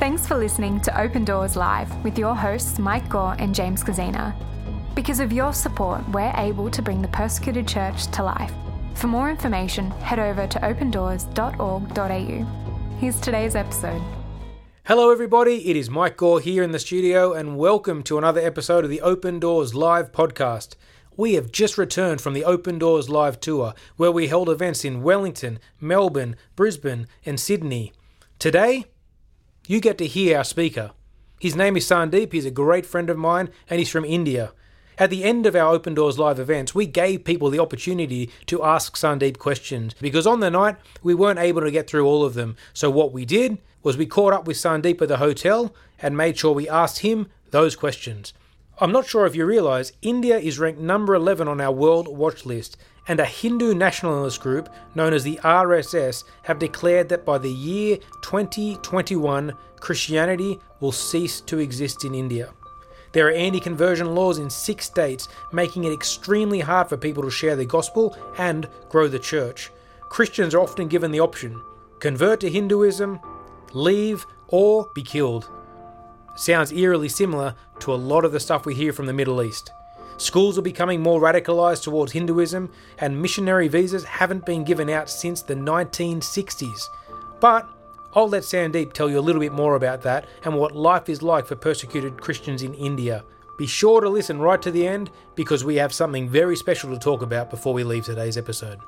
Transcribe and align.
Thanks 0.00 0.26
for 0.26 0.36
listening 0.36 0.80
to 0.80 1.00
Open 1.00 1.24
Doors 1.24 1.54
Live 1.56 2.02
with 2.02 2.18
your 2.18 2.34
hosts 2.34 2.80
Mike 2.80 3.08
Gore 3.08 3.36
and 3.38 3.54
James 3.54 3.82
Kozina. 3.82 4.34
Because 4.94 5.20
of 5.20 5.32
your 5.32 5.52
support, 5.52 6.06
we're 6.10 6.34
able 6.36 6.68
to 6.70 6.82
bring 6.82 7.00
the 7.00 7.08
persecuted 7.08 7.68
church 7.68 8.08
to 8.08 8.24
life. 8.24 8.52
For 8.94 9.06
more 9.06 9.30
information, 9.30 9.92
head 9.92 10.18
over 10.18 10.48
to 10.48 10.58
opendoors.org.au. 10.58 12.96
Here's 12.98 13.20
today's 13.20 13.54
episode. 13.54 14.02
Hello, 14.84 15.10
everybody. 15.10 15.70
It 15.70 15.76
is 15.76 15.88
Mike 15.88 16.16
Gore 16.16 16.40
here 16.40 16.64
in 16.64 16.72
the 16.72 16.80
studio, 16.80 17.32
and 17.32 17.56
welcome 17.56 18.02
to 18.02 18.18
another 18.18 18.40
episode 18.40 18.84
of 18.84 18.90
the 18.90 19.00
Open 19.00 19.38
Doors 19.38 19.74
Live 19.74 20.12
podcast. 20.12 20.74
We 21.16 21.34
have 21.34 21.52
just 21.52 21.78
returned 21.78 22.20
from 22.20 22.34
the 22.34 22.44
Open 22.44 22.80
Doors 22.80 23.08
Live 23.08 23.38
tour, 23.38 23.74
where 23.96 24.12
we 24.12 24.26
held 24.26 24.48
events 24.48 24.84
in 24.84 25.02
Wellington, 25.02 25.60
Melbourne, 25.80 26.34
Brisbane, 26.56 27.06
and 27.24 27.38
Sydney. 27.38 27.92
Today, 28.40 28.86
you 29.66 29.80
get 29.80 29.98
to 29.98 30.06
hear 30.06 30.38
our 30.38 30.44
speaker. 30.44 30.92
His 31.40 31.56
name 31.56 31.76
is 31.76 31.86
Sandeep, 31.86 32.32
he's 32.32 32.46
a 32.46 32.50
great 32.50 32.86
friend 32.86 33.10
of 33.10 33.16
mine, 33.16 33.50
and 33.68 33.78
he's 33.78 33.90
from 33.90 34.04
India. 34.04 34.52
At 34.96 35.10
the 35.10 35.24
end 35.24 35.44
of 35.46 35.56
our 35.56 35.72
Open 35.72 35.94
Doors 35.94 36.18
Live 36.18 36.38
events, 36.38 36.74
we 36.74 36.86
gave 36.86 37.24
people 37.24 37.50
the 37.50 37.58
opportunity 37.58 38.30
to 38.46 38.62
ask 38.62 38.96
Sandeep 38.96 39.38
questions 39.38 39.94
because 40.00 40.26
on 40.26 40.40
the 40.40 40.50
night 40.50 40.76
we 41.02 41.14
weren't 41.14 41.40
able 41.40 41.62
to 41.62 41.70
get 41.70 41.88
through 41.88 42.06
all 42.06 42.24
of 42.24 42.34
them. 42.34 42.56
So, 42.72 42.90
what 42.90 43.12
we 43.12 43.24
did 43.24 43.58
was 43.82 43.96
we 43.96 44.06
caught 44.06 44.32
up 44.32 44.46
with 44.46 44.56
Sandeep 44.56 45.02
at 45.02 45.08
the 45.08 45.16
hotel 45.16 45.74
and 46.00 46.16
made 46.16 46.38
sure 46.38 46.52
we 46.52 46.68
asked 46.68 47.00
him 47.00 47.26
those 47.50 47.74
questions. 47.74 48.32
I'm 48.78 48.92
not 48.92 49.06
sure 49.06 49.26
if 49.26 49.34
you 49.34 49.46
realise, 49.46 49.92
India 50.02 50.38
is 50.38 50.58
ranked 50.58 50.80
number 50.80 51.14
11 51.14 51.48
on 51.48 51.60
our 51.60 51.72
World 51.72 52.06
Watch 52.08 52.46
list, 52.46 52.76
and 53.08 53.20
a 53.20 53.24
Hindu 53.24 53.74
nationalist 53.74 54.40
group 54.40 54.68
known 54.94 55.12
as 55.12 55.24
the 55.24 55.38
RSS 55.42 56.24
have 56.42 56.58
declared 56.58 57.08
that 57.10 57.24
by 57.24 57.38
the 57.38 57.50
year 57.50 57.98
2021, 58.22 59.52
Christianity 59.80 60.58
will 60.80 60.92
cease 60.92 61.40
to 61.42 61.58
exist 61.58 62.04
in 62.04 62.14
India. 62.14 62.52
There 63.12 63.28
are 63.28 63.32
anti 63.32 63.60
conversion 63.60 64.14
laws 64.14 64.38
in 64.38 64.50
six 64.50 64.86
states, 64.86 65.28
making 65.52 65.84
it 65.84 65.92
extremely 65.92 66.60
hard 66.60 66.88
for 66.88 66.96
people 66.96 67.22
to 67.22 67.30
share 67.30 67.54
the 67.54 67.64
gospel 67.64 68.16
and 68.38 68.68
grow 68.88 69.06
the 69.06 69.18
church. 69.18 69.70
Christians 70.08 70.54
are 70.54 70.60
often 70.60 70.88
given 70.88 71.10
the 71.10 71.20
option 71.20 71.60
convert 72.00 72.40
to 72.40 72.50
Hinduism, 72.50 73.18
leave, 73.72 74.26
or 74.48 74.90
be 74.94 75.02
killed. 75.02 75.48
Sounds 76.36 76.72
eerily 76.72 77.08
similar 77.08 77.54
to 77.78 77.94
a 77.94 77.96
lot 77.96 78.24
of 78.24 78.32
the 78.32 78.40
stuff 78.40 78.66
we 78.66 78.74
hear 78.74 78.92
from 78.92 79.06
the 79.06 79.12
Middle 79.12 79.42
East. 79.42 79.70
Schools 80.16 80.58
are 80.58 80.62
becoming 80.62 81.00
more 81.00 81.20
radicalized 81.20 81.82
towards 81.82 82.12
Hinduism, 82.12 82.70
and 82.98 83.20
missionary 83.20 83.68
visas 83.68 84.04
haven't 84.04 84.46
been 84.46 84.64
given 84.64 84.88
out 84.88 85.10
since 85.10 85.42
the 85.42 85.54
1960s. 85.54 86.88
But 87.40 87.68
I'll 88.14 88.28
let 88.28 88.44
Sandeep 88.44 88.92
tell 88.92 89.10
you 89.10 89.18
a 89.18 89.20
little 89.20 89.40
bit 89.40 89.52
more 89.52 89.74
about 89.74 90.02
that 90.02 90.26
and 90.44 90.56
what 90.56 90.76
life 90.76 91.08
is 91.08 91.22
like 91.22 91.46
for 91.46 91.56
persecuted 91.56 92.20
Christians 92.20 92.62
in 92.62 92.74
India. 92.74 93.24
Be 93.58 93.66
sure 93.66 94.00
to 94.00 94.08
listen 94.08 94.40
right 94.40 94.60
to 94.62 94.70
the 94.70 94.86
end 94.86 95.10
because 95.34 95.64
we 95.64 95.76
have 95.76 95.92
something 95.92 96.28
very 96.28 96.56
special 96.56 96.90
to 96.90 96.98
talk 96.98 97.22
about 97.22 97.50
before 97.50 97.74
we 97.74 97.84
leave 97.84 98.04
today's 98.04 98.38
episode. 98.38 98.80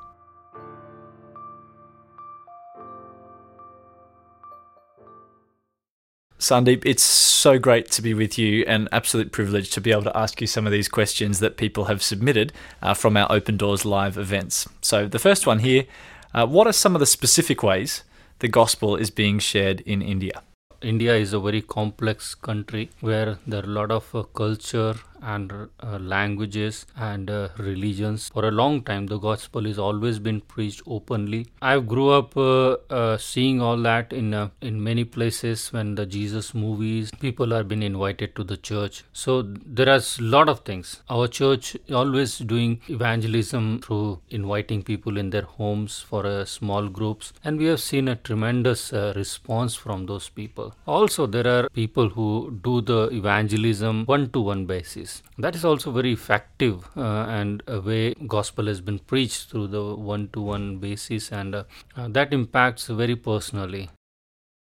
Sandeep, 6.39 6.83
it's 6.85 7.01
so 7.01 7.57
great 7.57 7.89
to 7.91 8.01
be 8.01 8.13
with 8.13 8.37
you 8.37 8.63
and 8.67 8.87
absolute 8.91 9.31
privilege 9.31 9.71
to 9.71 9.81
be 9.81 9.91
able 9.91 10.03
to 10.03 10.15
ask 10.15 10.39
you 10.39 10.45
some 10.45 10.67
of 10.67 10.71
these 10.71 10.87
questions 10.87 11.39
that 11.39 11.57
people 11.57 11.85
have 11.85 12.03
submitted 12.03 12.53
uh, 12.83 12.93
from 12.93 13.17
our 13.17 13.31
Open 13.31 13.57
Doors 13.57 13.85
Live 13.85 14.17
events. 14.19 14.67
So, 14.81 15.07
the 15.07 15.17
first 15.17 15.47
one 15.47 15.59
here 15.59 15.85
uh, 16.33 16.45
what 16.45 16.67
are 16.67 16.73
some 16.73 16.95
of 16.95 16.99
the 16.99 17.05
specific 17.05 17.63
ways 17.63 18.03
the 18.39 18.47
gospel 18.47 18.95
is 18.95 19.09
being 19.09 19.39
shared 19.39 19.81
in 19.81 20.01
India? 20.03 20.43
India 20.81 21.15
is 21.15 21.33
a 21.33 21.39
very 21.39 21.61
complex 21.61 22.35
country 22.35 22.91
where 22.99 23.39
there 23.47 23.61
are 23.61 23.65
a 23.65 23.73
lot 23.79 23.89
of 23.89 24.13
uh, 24.13 24.21
culture 24.21 24.93
and 25.21 25.51
uh, 25.51 25.97
languages 25.99 26.85
and 26.95 27.29
uh, 27.29 27.49
religions. 27.57 28.29
For 28.33 28.45
a 28.45 28.51
long 28.51 28.81
time, 28.83 29.07
the 29.07 29.17
gospel 29.17 29.63
has 29.65 29.79
always 29.79 30.19
been 30.19 30.41
preached 30.41 30.81
openly. 30.87 31.47
I 31.61 31.79
grew 31.79 32.09
up 32.09 32.35
uh, 32.37 32.77
uh 32.89 33.17
seeing 33.17 33.61
all 33.61 33.77
that 33.77 34.13
in 34.13 34.33
uh, 34.33 34.49
in 34.61 34.83
many 34.83 35.03
places 35.03 35.71
when 35.73 35.95
the 35.95 36.05
Jesus 36.05 36.53
movies, 36.53 37.11
people 37.19 37.53
are 37.53 37.63
being 37.63 37.83
invited 37.83 38.35
to 38.35 38.43
the 38.43 38.57
church. 38.57 39.03
So 39.13 39.41
there 39.41 39.89
are 39.89 39.99
a 39.99 40.21
lot 40.21 40.49
of 40.49 40.61
things. 40.61 41.01
Our 41.09 41.27
church 41.27 41.75
always 41.91 42.37
doing 42.39 42.81
evangelism 42.87 43.81
through 43.81 44.19
inviting 44.29 44.83
people 44.83 45.17
in 45.17 45.29
their 45.29 45.47
homes 45.59 45.99
for 45.99 46.25
uh, 46.25 46.45
small 46.45 46.87
groups, 46.87 47.33
and 47.43 47.57
we 47.57 47.65
have 47.65 47.81
seen 47.81 48.07
a 48.07 48.15
tremendous 48.15 48.91
response 49.15 49.75
from 49.75 50.05
those 50.05 50.29
people. 50.29 50.73
Also, 50.85 51.25
there 51.25 51.47
are 51.47 51.69
people 51.69 52.09
who 52.09 52.59
do 52.63 52.81
the 52.81 53.01
evangelism 53.21 54.05
one-to-one 54.05 54.65
basis 54.65 55.06
that 55.37 55.55
is 55.55 55.65
also 55.65 55.91
very 55.91 56.13
effective 56.13 56.87
uh, 56.95 57.25
and 57.39 57.63
a 57.67 57.79
way 57.79 58.13
gospel 58.35 58.67
has 58.67 58.81
been 58.81 58.99
preached 58.99 59.49
through 59.49 59.67
the 59.67 59.83
one-to-one 59.95 60.77
basis 60.77 61.31
and 61.31 61.55
uh, 61.55 61.63
uh, 61.95 62.07
that 62.07 62.33
impacts 62.33 62.87
very 62.87 63.15
personally. 63.15 63.89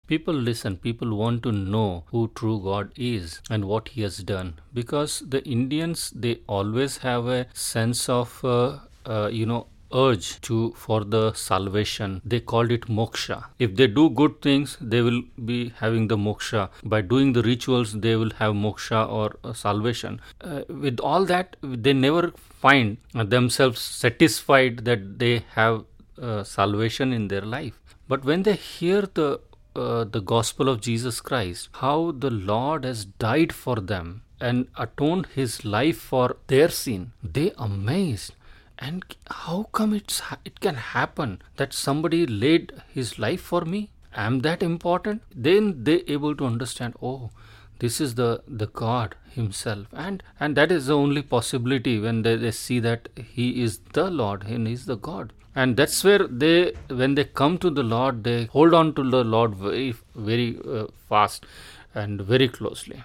People 0.07 0.35
listen 0.35 0.77
people 0.77 1.17
want 1.17 1.43
to 1.45 1.53
know 1.53 2.05
who 2.09 2.31
true 2.41 2.61
god 2.63 2.91
is 2.97 3.41
and 3.51 3.65
what 3.65 3.89
he 3.93 4.03
has 4.03 4.19
done 4.31 4.51
because 4.81 5.21
the 5.35 5.43
indians 5.57 6.03
they 6.25 6.35
always 6.47 6.99
have 7.05 7.27
a 7.37 7.47
sense 7.55 8.03
of 8.17 8.35
uh, 8.45 8.79
uh, 9.07 9.31
you 9.33 9.47
know 9.47 9.67
urge 9.95 10.41
to 10.43 10.73
for 10.77 11.05
the 11.05 11.33
salvation. 11.35 12.21
They 12.25 12.41
called 12.41 12.73
it 12.73 12.83
moksha. 12.89 13.45
If 13.59 13.77
they 13.77 13.87
do 13.87 14.11
good 14.11 14.43
things 14.43 14.77
they 14.81 15.01
will 15.01 15.23
be 15.45 15.73
having 15.79 16.09
the 16.09 16.17
moksha. 16.17 16.69
By 16.85 17.01
doing 17.01 17.33
the 17.33 17.43
rituals 17.43 17.93
they 17.93 18.17
will 18.17 18.33
have 18.39 18.55
moksha 18.55 19.09
or 19.09 19.37
uh, 19.45 19.53
salvation. 19.53 20.21
Uh, 20.41 20.63
with 20.69 21.01
all 21.01 21.25
that 21.27 21.57
they 21.63 21.93
never 21.93 22.33
find 22.61 22.97
themselves 23.15 23.81
satisfied 23.81 24.85
that 24.85 25.19
they 25.19 25.45
have 25.55 25.85
uh, 26.21 26.43
salvation 26.45 27.13
in 27.13 27.29
their 27.29 27.43
life. 27.43 27.81
But 28.09 28.25
when 28.25 28.43
they 28.43 28.55
hear 28.55 29.03
the 29.03 29.41
uh, 29.77 30.05
the 30.05 30.21
gospel 30.21 30.69
of 30.69 30.81
Jesus 30.81 31.21
Christ, 31.21 31.69
how 31.73 32.13
the 32.13 32.31
Lord 32.31 32.85
has 32.85 33.05
died 33.05 33.53
for 33.53 33.77
them 33.77 34.23
and 34.41 34.69
atoned 34.79 35.27
his 35.35 35.65
life 35.65 35.99
for 35.99 36.37
their 36.47 36.69
sin, 36.69 37.13
they 37.23 37.53
amazed 37.59 38.35
and 38.79 39.05
how 39.31 39.65
come 39.73 39.95
it's 39.95 40.21
it 40.45 40.61
can 40.61 40.77
happen 40.77 41.41
that 41.57 41.73
somebody 41.73 42.27
laid 42.27 42.73
his 42.93 43.19
life 43.19 43.41
for 43.41 43.63
me? 43.63 43.91
Am 44.15 44.41
that 44.41 44.63
important? 44.63 45.23
Then 45.35 45.85
they 45.85 46.03
able 46.07 46.37
to 46.37 46.47
understand 46.47 46.95
oh 47.03 47.31
this 47.79 48.01
is 48.01 48.15
the 48.15 48.43
the 48.47 48.67
god 48.67 49.15
himself. 49.35 49.87
And 49.93 50.23
and 50.41 50.57
that 50.57 50.73
is 50.73 50.87
the 50.87 50.97
only 50.97 51.23
possibility 51.23 51.99
when 51.99 52.23
they, 52.23 52.37
they 52.37 52.51
see 52.51 52.81
that 52.81 53.09
he 53.17 53.63
is 53.63 53.79
the 53.93 54.11
lord 54.11 54.45
and 54.45 54.67
he's 54.67 54.87
the 54.87 54.97
god. 54.97 55.33
And 55.57 55.77
that's 55.77 56.03
where 56.03 56.27
they 56.27 56.73
when 56.89 57.15
they 57.15 57.25
come 57.25 57.59
to 57.59 57.71
the 57.71 57.83
lord 57.83 58.25
they 58.25 58.45
hold 58.47 58.75
on 58.75 58.95
to 58.95 59.09
the 59.09 59.25
lord 59.25 59.55
very 59.55 59.95
very 60.15 60.59
uh, 60.69 60.87
fast 61.09 61.47
and 61.95 62.21
very 62.21 62.49
closely 62.49 63.03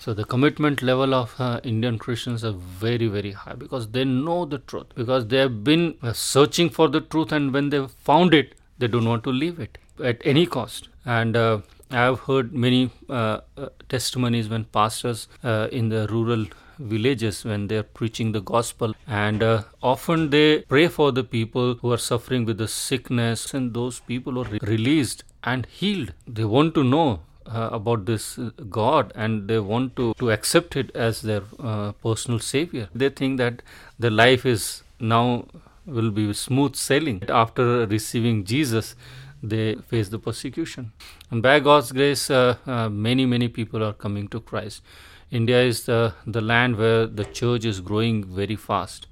so 0.00 0.14
the 0.14 0.24
commitment 0.24 0.80
level 0.80 1.14
of 1.14 1.34
uh, 1.38 1.60
Indian 1.62 1.98
Christians 1.98 2.42
are 2.42 2.52
very 2.52 3.06
very 3.06 3.32
high 3.32 3.54
because 3.54 3.88
they 3.88 4.04
know 4.04 4.46
the 4.46 4.58
truth. 4.58 4.86
Because 4.94 5.26
they 5.26 5.36
have 5.36 5.62
been 5.62 5.98
uh, 6.02 6.14
searching 6.14 6.70
for 6.70 6.88
the 6.88 7.02
truth 7.02 7.32
and 7.32 7.52
when 7.52 7.68
they 7.68 7.86
found 7.86 8.32
it 8.32 8.54
they 8.78 8.88
don't 8.88 9.04
want 9.04 9.24
to 9.24 9.30
leave 9.30 9.60
it 9.60 9.76
at 10.02 10.22
any 10.24 10.46
cost. 10.46 10.88
And 11.04 11.36
uh, 11.36 11.60
I 11.90 12.04
have 12.04 12.20
heard 12.20 12.54
many 12.54 12.90
uh, 13.10 13.40
uh, 13.58 13.68
testimonies 13.90 14.48
when 14.48 14.64
pastors 14.64 15.28
uh, 15.44 15.68
in 15.70 15.90
the 15.90 16.06
rural 16.08 16.46
villages 16.78 17.44
when 17.44 17.66
they 17.66 17.76
are 17.76 17.82
preaching 17.82 18.32
the 18.32 18.40
gospel 18.40 18.94
and 19.06 19.42
uh, 19.42 19.64
often 19.82 20.30
they 20.30 20.60
pray 20.62 20.88
for 20.88 21.12
the 21.12 21.22
people 21.22 21.74
who 21.74 21.92
are 21.92 21.98
suffering 21.98 22.46
with 22.46 22.56
the 22.56 22.68
sickness 22.68 23.52
and 23.52 23.74
those 23.74 24.00
people 24.00 24.38
are 24.38 24.44
re- 24.44 24.60
released 24.62 25.24
and 25.44 25.66
healed. 25.66 26.14
They 26.26 26.44
want 26.44 26.74
to 26.76 26.84
know 26.84 27.20
uh, 27.52 27.70
about 27.72 28.06
this 28.06 28.38
God 28.68 29.12
and 29.14 29.48
they 29.48 29.58
want 29.58 29.96
to, 29.96 30.14
to 30.18 30.30
accept 30.30 30.76
it 30.76 30.94
as 30.94 31.22
their 31.22 31.42
uh, 31.58 31.92
personal 31.92 32.38
savior. 32.38 32.88
They 32.94 33.08
think 33.08 33.38
that 33.38 33.62
their 33.98 34.10
life 34.10 34.46
is 34.46 34.82
now 34.98 35.46
will 35.86 36.10
be 36.10 36.32
smooth 36.32 36.76
sailing. 36.76 37.22
After 37.28 37.86
receiving 37.86 38.44
Jesus, 38.44 38.94
they 39.42 39.74
face 39.74 40.08
the 40.08 40.18
persecution. 40.18 40.92
And 41.30 41.42
by 41.42 41.60
God's 41.60 41.92
grace, 41.92 42.30
uh, 42.30 42.56
uh 42.66 42.88
many, 42.88 43.26
many 43.26 43.48
people 43.48 43.82
are 43.82 43.92
coming 43.92 44.28
to 44.28 44.40
Christ. 44.40 44.82
India 45.30 45.62
is 45.62 45.84
the, 45.84 46.14
the 46.26 46.40
land 46.40 46.76
where 46.76 47.06
the 47.06 47.24
church 47.24 47.64
is 47.64 47.80
growing 47.80 48.24
very 48.24 48.56
fast. 48.56 49.06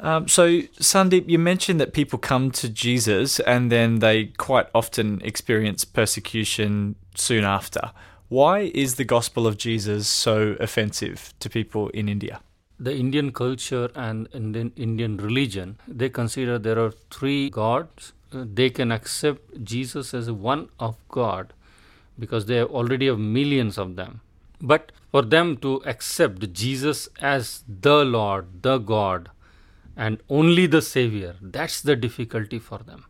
Um, 0.00 0.28
so, 0.28 0.60
Sandeep, 0.78 1.28
you 1.28 1.38
mentioned 1.38 1.80
that 1.80 1.92
people 1.92 2.18
come 2.18 2.50
to 2.52 2.68
Jesus 2.68 3.40
and 3.40 3.72
then 3.72 3.98
they 3.98 4.26
quite 4.26 4.68
often 4.74 5.20
experience 5.22 5.84
persecution 5.84 6.94
soon 7.14 7.44
after. 7.44 7.90
Why 8.28 8.70
is 8.74 8.94
the 8.94 9.04
gospel 9.04 9.46
of 9.46 9.56
Jesus 9.56 10.06
so 10.06 10.56
offensive 10.60 11.32
to 11.40 11.50
people 11.50 11.88
in 11.90 12.08
India? 12.08 12.40
The 12.78 12.94
Indian 12.94 13.32
culture 13.32 13.90
and 13.96 14.28
Indian, 14.32 14.72
Indian 14.76 15.16
religion, 15.16 15.78
they 15.88 16.08
consider 16.08 16.58
there 16.58 16.78
are 16.78 16.92
three 17.10 17.50
gods. 17.50 18.12
They 18.30 18.70
can 18.70 18.92
accept 18.92 19.64
Jesus 19.64 20.14
as 20.14 20.30
one 20.30 20.68
of 20.78 20.96
God 21.08 21.54
because 22.18 22.46
they 22.46 22.62
already 22.62 23.06
have 23.06 23.18
millions 23.18 23.78
of 23.78 23.96
them. 23.96 24.20
But 24.60 24.92
for 25.10 25.22
them 25.22 25.56
to 25.58 25.82
accept 25.86 26.52
Jesus 26.52 27.08
as 27.20 27.64
the 27.66 28.04
Lord, 28.04 28.62
the 28.62 28.78
God, 28.78 29.30
and 29.98 30.22
only 30.30 30.66
the 30.66 30.80
Savior, 30.80 31.34
that's 31.42 31.82
the 31.82 31.96
difficulty 31.96 32.58
for 32.60 32.78
them. 32.78 33.04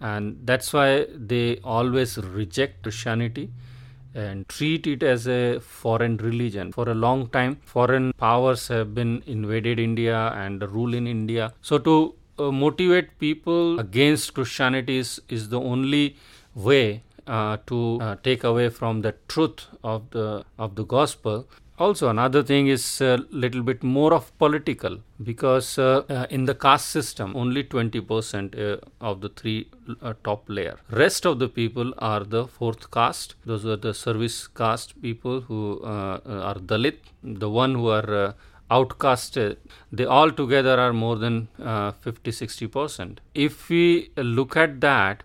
And 0.00 0.38
that's 0.44 0.72
why 0.72 1.06
they 1.14 1.58
always 1.62 2.16
reject 2.18 2.82
Christianity 2.82 3.50
and 4.14 4.48
treat 4.48 4.86
it 4.86 5.02
as 5.02 5.28
a 5.28 5.60
foreign 5.60 6.16
religion. 6.16 6.72
For 6.72 6.88
a 6.88 6.94
long 6.94 7.28
time, 7.28 7.60
foreign 7.64 8.12
powers 8.14 8.68
have 8.68 8.94
been 8.94 9.22
invaded 9.26 9.78
India 9.78 10.32
and 10.34 10.62
rule 10.62 10.94
in 10.94 11.06
India. 11.06 11.52
So 11.60 11.78
to 11.78 12.14
uh, 12.38 12.50
motivate 12.50 13.18
people 13.18 13.78
against 13.78 14.34
Christianity 14.34 14.98
is, 14.98 15.20
is 15.28 15.50
the 15.50 15.60
only 15.60 16.16
way 16.54 17.02
uh, 17.26 17.58
to 17.66 17.98
uh, 18.00 18.16
take 18.22 18.44
away 18.44 18.68
from 18.68 19.02
the 19.02 19.14
truth 19.28 19.66
of 19.82 20.10
the 20.10 20.44
of 20.58 20.74
the 20.74 20.84
gospel 20.84 21.48
also 21.78 22.08
another 22.08 22.42
thing 22.42 22.68
is 22.68 23.00
a 23.00 23.18
little 23.30 23.62
bit 23.62 23.82
more 23.82 24.14
of 24.14 24.36
political 24.38 24.98
because 25.22 25.78
uh, 25.78 26.02
uh, 26.08 26.26
in 26.30 26.44
the 26.44 26.54
caste 26.54 26.88
system 26.90 27.34
only 27.36 27.64
20% 27.64 28.54
uh, 28.54 28.76
of 29.00 29.20
the 29.20 29.28
three 29.30 29.68
uh, 30.00 30.14
top 30.22 30.44
layer. 30.48 30.78
Rest 30.90 31.26
of 31.26 31.38
the 31.40 31.48
people 31.48 31.92
are 31.98 32.22
the 32.22 32.46
fourth 32.46 32.90
caste. 32.90 33.34
Those 33.44 33.66
are 33.66 33.76
the 33.76 33.92
service 33.92 34.46
caste 34.46 35.00
people 35.02 35.40
who 35.40 35.80
uh, 35.82 36.20
uh, 36.24 36.50
are 36.50 36.54
dalit. 36.54 36.98
The 37.22 37.50
one 37.50 37.74
who 37.74 37.88
are 37.88 38.34
outcasted 38.70 39.56
they 39.92 40.04
all 40.06 40.30
together 40.30 40.80
are 40.80 40.92
more 40.92 41.16
than 41.16 41.48
50 41.58 42.30
60% 42.30 43.18
if 43.34 43.68
we 43.68 44.10
look 44.16 44.56
at 44.56 44.80
that 44.80 45.22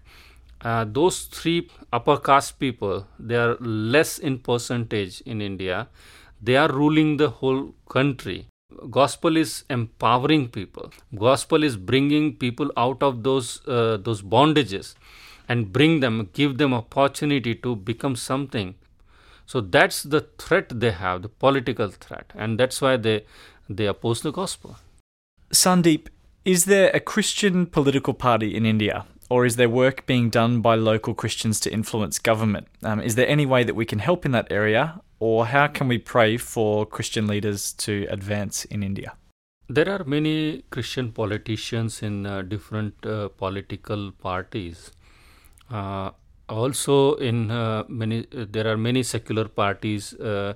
those 0.88 1.22
three 1.22 1.70
upper 1.94 2.18
caste 2.18 2.60
people 2.60 3.08
they 3.18 3.36
are 3.36 3.56
less 3.62 4.20
in 4.20 4.38
percentage 4.40 5.22
in 5.22 5.42
india 5.42 5.88
they 6.42 6.56
are 6.58 6.72
ruling 6.72 7.18
the 7.18 7.30
whole 7.30 7.74
country. 7.90 8.48
Gospel 8.90 9.36
is 9.36 9.64
empowering 9.70 10.48
people. 10.50 10.92
Gospel 11.16 11.64
is 11.64 11.76
bringing 11.76 12.36
people 12.36 12.72
out 12.78 13.02
of 13.04 13.24
those 13.24 13.62
uh, 13.68 13.98
those 13.98 14.22
bondages 14.22 14.96
and 15.48 15.74
bring 15.74 16.00
them 16.00 16.30
give 16.34 16.58
them 16.58 16.74
opportunity 16.74 17.56
to 17.56 17.76
become 17.76 18.16
something. 18.16 18.76
So 19.46 19.62
that's 19.62 20.04
the 20.04 20.22
threat 20.38 20.80
they 20.80 20.92
have 20.92 21.24
the 21.24 21.30
political 21.30 21.90
threat 21.90 22.32
and 22.36 22.60
that's 22.60 22.82
why 22.82 22.98
they 22.98 23.26
they 23.68 23.88
oppose 23.88 24.22
the 24.22 24.32
gospel. 24.32 24.78
Sandeep 25.52 26.08
is 26.46 26.66
there 26.66 26.90
a 26.94 27.00
christian 27.00 27.66
political 27.66 28.14
party 28.14 28.56
in 28.56 28.66
india 28.66 29.06
or 29.30 29.46
is 29.46 29.56
there 29.56 29.70
work 29.70 30.06
being 30.06 30.30
done 30.30 30.60
by 30.62 30.76
local 30.76 31.14
Christians 31.14 31.60
to 31.62 31.72
influence 31.72 32.18
government? 32.18 32.68
Um, 32.84 33.00
is 33.00 33.16
there 33.16 33.28
any 33.28 33.46
way 33.46 33.64
that 33.64 33.76
we 33.76 33.86
can 33.86 34.00
help 34.00 34.26
in 34.26 34.32
that 34.32 34.48
area, 34.52 35.02
or 35.20 35.46
how 35.48 35.68
can 35.68 35.88
we 35.88 35.98
pray 35.98 36.38
for 36.38 36.86
Christian 36.86 37.28
leaders 37.28 37.74
to 37.74 38.08
advance 38.10 38.66
in 38.66 38.84
India? 38.84 39.14
There 39.68 39.90
are 39.90 40.04
many 40.04 40.64
Christian 40.72 41.12
politicians 41.12 42.02
in 42.02 42.26
uh, 42.26 42.42
different 42.42 43.06
uh, 43.06 43.30
political 43.30 44.12
parties. 44.12 44.92
Uh, 45.70 46.12
also, 46.48 47.14
in 47.16 47.52
uh, 47.52 47.84
many, 47.88 48.26
uh, 48.36 48.46
there 48.50 48.68
are 48.68 48.78
many 48.78 49.04
secular 49.04 49.48
parties 49.48 50.14
uh, 50.16 50.56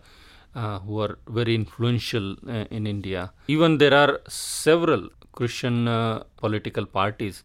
who 0.54 1.00
are 1.00 1.19
very 1.27 1.54
influential 1.54 2.36
in 2.71 2.88
India. 2.88 3.31
Even 3.48 3.77
there 3.77 3.94
are 3.94 4.19
several 4.27 5.10
Christian 5.31 5.86
political 6.38 6.86
parties. 6.86 7.44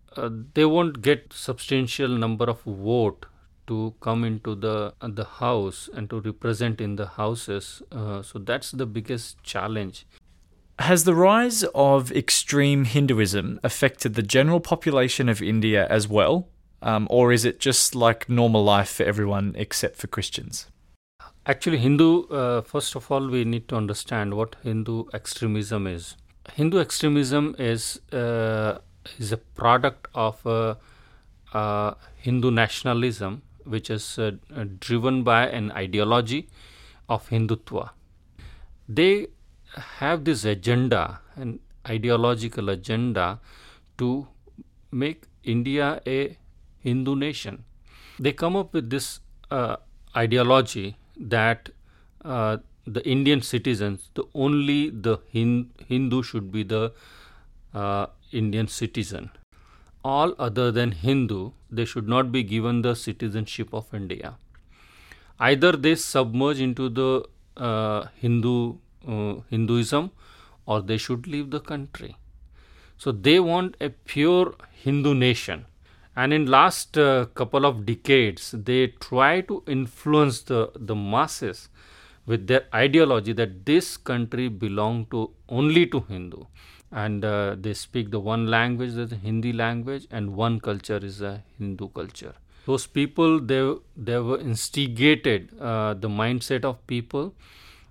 they 0.54 0.64
won't 0.64 1.00
get 1.00 1.32
substantial 1.32 2.08
number 2.08 2.44
of 2.44 2.60
vote 2.62 3.24
to 3.68 3.94
come 4.00 4.24
into 4.24 4.54
the 4.54 4.94
the 5.00 5.24
house 5.24 5.88
and 5.94 6.10
to 6.10 6.20
represent 6.20 6.80
in 6.80 6.96
the 6.96 7.06
houses. 7.06 7.82
Uh, 7.92 8.22
so 8.22 8.38
that's 8.38 8.72
the 8.72 8.86
biggest 8.86 9.42
challenge. 9.42 10.06
Has 10.78 11.04
the 11.04 11.14
rise 11.14 11.64
of 11.74 12.12
extreme 12.12 12.84
Hinduism 12.84 13.58
affected 13.64 14.14
the 14.14 14.22
general 14.22 14.60
population 14.60 15.28
of 15.28 15.42
India 15.42 15.86
as 15.88 16.06
well? 16.06 16.48
Um, 16.80 17.08
or 17.10 17.32
is 17.32 17.44
it 17.44 17.58
just 17.58 17.96
like 17.96 18.28
normal 18.28 18.62
life 18.62 18.90
for 18.90 19.02
everyone 19.02 19.54
except 19.56 19.96
for 19.96 20.06
Christians? 20.06 20.68
Actually, 21.46 21.78
Hindu, 21.78 22.28
uh, 22.28 22.60
first 22.60 22.94
of 22.94 23.10
all, 23.10 23.26
we 23.28 23.44
need 23.44 23.66
to 23.68 23.76
understand 23.76 24.34
what 24.34 24.54
Hindu 24.62 25.06
extremism 25.12 25.88
is. 25.88 26.14
Hindu 26.52 26.78
extremism 26.78 27.56
is, 27.58 28.00
uh, 28.12 28.78
is 29.18 29.32
a 29.32 29.36
product 29.36 30.06
of 30.14 30.46
uh, 30.46 30.74
uh 31.54 31.94
Hindu 32.16 32.50
nationalism 32.50 33.42
which 33.68 33.90
is 33.90 34.18
uh, 34.18 34.32
uh, 34.54 34.64
driven 34.80 35.22
by 35.22 35.46
an 35.46 35.70
ideology 35.72 36.48
of 37.08 37.28
Hindutva. 37.28 37.90
They 38.88 39.28
have 40.00 40.24
this 40.24 40.44
agenda, 40.44 41.20
an 41.36 41.60
ideological 41.86 42.70
agenda, 42.70 43.40
to 43.98 44.28
make 44.90 45.24
India 45.44 46.00
a 46.06 46.36
Hindu 46.80 47.16
nation. 47.16 47.64
They 48.18 48.32
come 48.32 48.56
up 48.56 48.72
with 48.72 48.90
this 48.90 49.20
uh, 49.50 49.76
ideology 50.16 50.96
that 51.16 51.70
uh, 52.24 52.58
the 52.86 53.06
Indian 53.06 53.42
citizens, 53.42 54.10
the 54.14 54.24
only 54.34 54.90
the 54.90 55.18
Hindu 55.30 56.22
should 56.22 56.50
be 56.50 56.62
the 56.62 56.92
uh, 57.74 58.06
Indian 58.32 58.66
citizen 58.66 59.30
all 60.04 60.34
other 60.38 60.70
than 60.70 60.92
Hindu, 60.92 61.52
they 61.70 61.84
should 61.84 62.08
not 62.08 62.30
be 62.32 62.42
given 62.42 62.82
the 62.82 62.94
citizenship 62.94 63.72
of 63.72 63.92
India. 63.92 64.36
Either 65.38 65.72
they 65.72 65.94
submerge 65.94 66.60
into 66.60 66.88
the 66.88 67.24
uh, 67.56 68.06
Hindu 68.16 68.74
uh, 69.06 69.34
Hinduism, 69.50 70.10
or 70.66 70.82
they 70.82 70.96
should 70.96 71.26
leave 71.26 71.50
the 71.50 71.60
country. 71.60 72.16
So 72.96 73.12
they 73.12 73.40
want 73.40 73.76
a 73.80 73.90
pure 73.90 74.54
Hindu 74.72 75.14
nation. 75.14 75.66
And 76.16 76.32
in 76.32 76.46
last 76.46 76.98
uh, 76.98 77.26
couple 77.26 77.64
of 77.64 77.86
decades, 77.86 78.52
they 78.52 78.88
try 78.88 79.40
to 79.42 79.62
influence 79.66 80.42
the, 80.42 80.72
the 80.74 80.96
masses 80.96 81.68
with 82.26 82.48
their 82.48 82.64
ideology 82.74 83.32
that 83.32 83.64
this 83.64 83.96
country 83.96 84.48
belong 84.48 85.06
to 85.06 85.30
only 85.48 85.86
to 85.86 86.00
Hindu 86.00 86.44
and 86.90 87.24
uh, 87.24 87.54
they 87.58 87.74
speak 87.74 88.10
the 88.10 88.20
one 88.20 88.46
language 88.46 88.94
the 88.94 89.16
hindi 89.16 89.52
language 89.52 90.06
and 90.10 90.34
one 90.34 90.58
culture 90.60 90.98
is 90.98 91.20
a 91.20 91.42
hindu 91.58 91.88
culture. 91.88 92.34
Those 92.66 92.86
people 92.86 93.40
they 93.40 93.74
they 93.96 94.18
were 94.18 94.38
instigated 94.38 95.50
uh, 95.60 95.94
the 95.94 96.08
mindset 96.08 96.64
of 96.64 96.86
people 96.86 97.34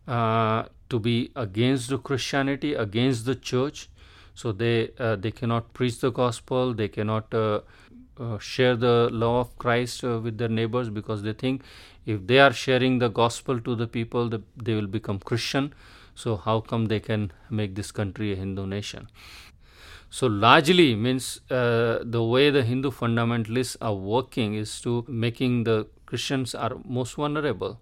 uh, 0.08 0.64
to 0.90 1.00
be 1.00 1.32
against 1.36 1.90
the 1.90 1.98
christianity 1.98 2.74
against 2.74 3.26
the 3.26 3.36
church. 3.36 3.90
So 4.34 4.52
they 4.52 4.92
uh, 5.00 5.16
they 5.16 5.32
cannot 5.32 5.74
preach 5.74 6.00
the 6.00 6.12
gospel 6.12 6.74
they 6.74 6.88
cannot 6.88 7.34
uh, 7.34 7.62
uh, 8.20 8.38
share 8.40 8.76
the 8.76 9.10
love 9.12 9.36
of 9.36 9.58
christ 9.58 10.04
with 10.04 10.38
their 10.38 10.50
neighbors 10.50 10.90
because 10.90 11.22
they 11.22 11.34
think 11.34 11.62
if 12.06 12.26
they 12.26 12.40
are 12.40 12.54
sharing 12.54 12.98
the 13.00 13.10
gospel 13.10 13.60
to 13.60 13.76
the 13.76 13.86
people 13.86 14.30
the, 14.30 14.42
they 14.56 14.74
will 14.74 14.88
become 14.88 15.20
christian 15.20 15.74
so 16.22 16.36
how 16.36 16.60
come 16.60 16.86
they 16.88 17.00
can 17.00 17.32
make 17.50 17.76
this 17.76 17.92
country 17.92 18.34
a 18.34 18.36
Hindu 18.36 18.66
nation? 18.66 19.08
So 20.10 20.26
largely 20.28 20.96
means 20.96 21.42
uh, 21.52 22.00
the 22.04 22.24
way 22.24 22.50
the 22.50 22.64
Hindu 22.64 22.92
fundamentalists 22.92 23.78
are 23.82 23.94
working 23.94 24.56
is 24.56 24.82
to 24.82 25.06
making 25.08 25.66
the 25.66 25.88
Christians 26.08 26.56
are 26.56 26.72
most 26.86 27.16
vulnerable, 27.16 27.80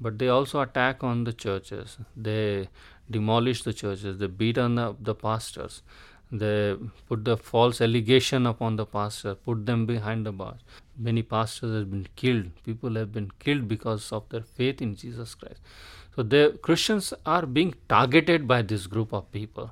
but 0.00 0.18
they 0.18 0.28
also 0.28 0.60
attack 0.60 1.02
on 1.02 1.24
the 1.24 1.32
churches. 1.32 1.98
They 2.16 2.68
demolish 3.10 3.64
the 3.64 3.72
churches. 3.72 4.18
They 4.18 4.28
beat 4.28 4.56
on 4.58 4.76
the, 4.76 4.94
the 5.00 5.14
pastors. 5.14 5.82
They 6.32 6.76
put 7.08 7.24
the 7.24 7.36
false 7.36 7.80
allegation 7.80 8.46
upon 8.46 8.76
the 8.76 8.86
pastor, 8.86 9.34
put 9.34 9.66
them 9.66 9.86
behind 9.86 10.26
the 10.26 10.32
bars. 10.32 10.60
Many 10.96 11.22
pastors 11.22 11.76
have 11.76 11.90
been 11.90 12.06
killed. 12.14 12.50
People 12.64 12.94
have 12.94 13.12
been 13.12 13.30
killed 13.38 13.66
because 13.66 14.12
of 14.12 14.28
their 14.28 14.42
faith 14.42 14.80
in 14.80 14.94
Jesus 14.94 15.34
Christ. 15.34 15.60
So 16.14 16.22
the 16.22 16.58
Christians 16.62 17.12
are 17.26 17.46
being 17.46 17.74
targeted 17.88 18.46
by 18.46 18.62
this 18.62 18.86
group 18.86 19.12
of 19.12 19.30
people 19.32 19.70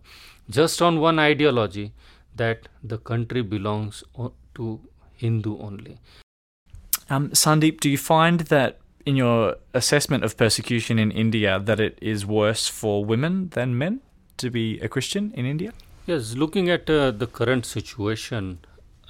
just 0.51 0.81
on 0.81 1.01
one 1.01 1.19
ideology 1.19 1.93
that 2.37 2.69
the 2.83 2.99
country 2.99 3.43
belongs 3.43 4.03
to 4.55 4.81
Hindu 5.17 5.59
only. 5.59 5.99
Um, 7.11 7.31
Sandeep, 7.31 7.81
do 7.81 7.89
you 7.89 7.99
find 7.99 8.41
that 8.41 8.79
in 9.05 9.17
your 9.17 9.57
assessment 9.75 10.25
of 10.25 10.37
persecution 10.37 10.99
in 10.99 11.11
India 11.11 11.59
that 11.59 11.81
it 11.81 11.99
is 12.01 12.27
worse 12.27 12.69
for 12.69 13.05
women 13.05 13.49
than 13.51 13.77
men 13.77 14.01
to 14.37 14.51
be 14.51 14.79
a 14.81 14.89
Christian 14.89 15.33
in 15.35 15.47
India? 15.47 15.73
Yes, 16.09 16.35
looking 16.37 16.71
at 16.71 16.89
uh, 16.89 17.11
the 17.11 17.27
current 17.27 17.67
situation 17.67 18.61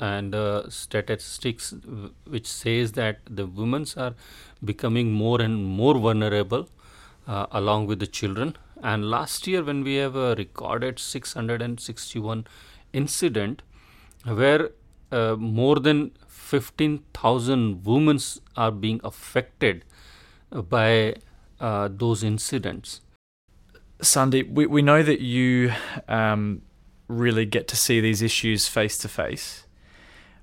and 0.00 0.34
uh, 0.34 0.68
statistics 0.68 1.72
which 2.26 2.48
says 2.48 2.90
that 2.94 3.20
the 3.30 3.46
women 3.46 3.86
are 3.96 4.14
becoming 4.64 5.12
more 5.12 5.40
and 5.40 5.64
more 5.64 5.96
vulnerable 5.96 6.68
uh, 7.28 7.46
along 7.52 7.86
with 7.86 8.00
the 8.00 8.08
children. 8.08 8.56
And 8.82 9.08
last 9.08 9.46
year, 9.46 9.62
when 9.62 9.84
we 9.84 9.94
have 9.94 10.16
uh, 10.16 10.34
recorded 10.36 10.98
661 10.98 12.48
incident, 12.92 13.62
where 14.24 14.70
uh, 15.12 15.36
more 15.38 15.76
than 15.76 16.10
15,000 16.26 17.84
women 17.84 18.18
are 18.56 18.72
being 18.72 19.00
affected 19.04 19.84
by 20.50 21.14
uh, 21.60 21.90
those 21.92 22.24
incidents. 22.24 23.02
Sandeep, 24.00 24.50
we, 24.50 24.66
we 24.66 24.82
know 24.82 25.04
that 25.04 25.20
you 25.20 25.72
um, 26.08 26.62
really 27.08 27.46
get 27.46 27.66
to 27.68 27.76
see 27.76 28.00
these 28.00 28.22
issues 28.22 28.68
face 28.68 28.96
to 28.98 29.08
face. 29.08 29.64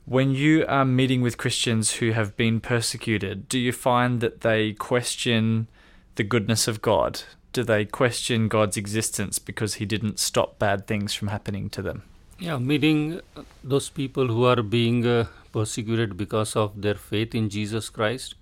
When 0.05 0.31
you 0.31 0.65
are 0.67 0.85
meeting 0.85 1.21
with 1.21 1.37
Christians 1.37 1.93
who 1.93 2.11
have 2.11 2.35
been 2.35 2.59
persecuted, 2.59 3.47
do 3.49 3.57
you 3.57 3.71
find 3.71 4.21
that 4.21 4.41
they 4.41 4.73
question 4.73 5.67
the 6.15 6.23
goodness 6.23 6.67
of 6.67 6.81
God? 6.81 7.21
Do 7.53 7.63
they 7.63 7.85
question 7.85 8.47
God's 8.47 8.77
existence 8.77 9.39
because 9.39 9.75
He 9.75 9.85
didn't 9.85 10.19
stop 10.19 10.59
bad 10.59 10.85
things 10.85 11.13
from 11.13 11.29
happening 11.29 11.69
to 11.71 11.81
them? 11.81 12.03
Yeah, 12.37 12.57
meeting 12.57 13.21
those 13.63 13.89
people 13.89 14.27
who 14.27 14.45
are 14.45 14.61
being 14.61 15.07
uh, 15.07 15.25
persecuted 15.53 16.17
because 16.17 16.55
of 16.55 16.81
their 16.81 16.95
faith 16.95 17.33
in 17.33 17.49
Jesus 17.49 17.89
Christ, 17.89 18.35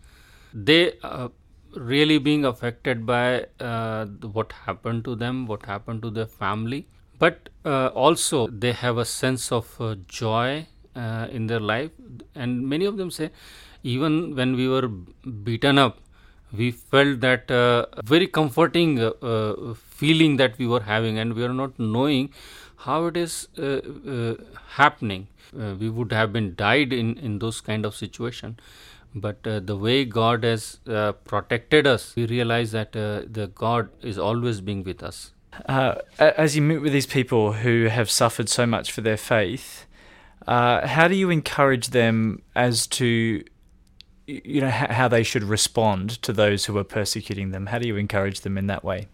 they 0.53 0.94
are 1.03 1.32
really 1.75 2.18
being 2.18 2.44
affected 2.46 3.06
by 3.06 3.46
uh, 3.60 4.06
what 4.06 4.51
happened 4.65 5.06
to 5.06 5.15
them, 5.15 5.46
what 5.48 5.65
happened 5.65 6.01
to 6.01 6.10
their 6.10 6.25
family, 6.25 6.88
but 7.20 7.50
uh, 7.65 7.88
also 7.88 8.48
they 8.48 8.72
have 8.72 8.98
a 8.98 9.05
sense 9.05 9.51
of 9.51 9.79
uh, 9.79 9.96
joy 10.08 10.67
uh, 10.96 11.27
in 11.32 11.48
their 11.48 11.60
life. 11.60 11.91
And 12.36 12.67
many 12.67 12.86
of 12.86 12.98
them 12.98 13.12
say, 13.12 13.32
even 13.84 14.36
when 14.36 14.55
we 14.55 14.67
were 14.67 14.88
beaten 14.88 15.77
up, 15.77 16.00
we 16.51 16.72
felt 16.72 17.20
that 17.22 17.50
uh, 17.50 17.86
very 18.03 18.27
comforting 18.27 19.00
uh, 19.00 19.74
feeling 19.75 20.38
that 20.38 20.58
we 20.60 20.67
were 20.67 20.82
having, 20.82 21.17
and 21.17 21.34
we 21.34 21.43
are 21.43 21.53
not 21.53 21.77
knowing 21.79 22.29
how 22.77 23.05
it 23.08 23.17
is 23.17 23.48
happening. 24.79 25.27
we 25.79 25.89
would 25.89 26.12
have 26.12 26.32
been 26.34 26.55
died 26.55 26.93
in, 26.93 27.17
in 27.17 27.39
those 27.39 27.62
kind 27.62 27.86
of 27.86 27.96
situation 27.96 28.55
but 29.15 29.46
uh, 29.48 29.60
the 29.60 29.75
way 29.77 30.03
god 30.05 30.43
has 30.43 30.79
uh, 30.88 31.12
protected 31.32 31.86
us 31.86 32.15
we 32.15 32.25
realize 32.25 32.72
that 32.72 32.96
uh, 32.96 33.22
the 33.39 33.48
god 33.63 33.89
is 34.01 34.17
always 34.17 34.62
being 34.70 34.84
with 34.84 35.03
us 35.03 35.20
uh, 35.68 35.96
as 36.20 36.56
you 36.56 36.62
meet 36.62 36.80
with 36.80 36.94
these 36.94 37.06
people 37.06 37.54
who 37.54 37.86
have 37.86 38.10
suffered 38.10 38.50
so 38.50 38.66
much 38.66 38.92
for 38.92 39.02
their 39.02 39.18
faith 39.18 39.86
uh, 40.48 40.86
how 40.88 41.08
do 41.08 41.16
you 41.16 41.30
encourage 41.30 41.90
them 41.90 42.42
as 42.56 42.88
to 42.88 43.44
you 44.26 44.62
know 44.62 44.70
how 44.70 45.08
they 45.08 45.24
should 45.24 45.44
respond 45.44 46.10
to 46.22 46.32
those 46.32 46.66
who 46.66 46.78
are 46.78 46.84
persecuting 46.84 47.52
them? 47.52 47.66
How 47.68 47.80
do 47.80 47.88
you 47.88 47.98
encourage 47.98 48.42
them 48.42 48.58
in 48.58 48.68
that 48.68 48.84
way? 48.84 49.08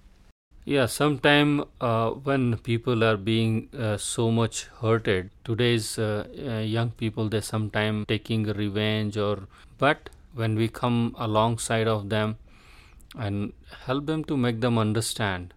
Yeah 0.66 0.86
sometime 0.86 1.64
uh, 1.82 2.12
when 2.12 2.58
people 2.58 3.04
are 3.04 3.18
being 3.18 3.70
so 3.98 4.32
much 4.32 4.66
hurted 4.82 5.32
today's 5.44 5.98
young 5.98 6.92
people 6.92 7.30
they 7.30 7.42
sometimes 7.42 8.06
taking 8.08 8.44
revenge 8.44 9.18
or 9.18 9.48
but 9.78 10.10
when 10.34 10.56
we 10.56 10.68
come 10.68 11.16
alongside 11.18 11.88
of 11.88 12.10
them 12.10 12.38
and 13.18 13.54
help 13.86 14.06
them 14.06 14.24
to 14.26 14.38
make 14.38 14.62
them 14.62 14.78
understand, 14.78 15.54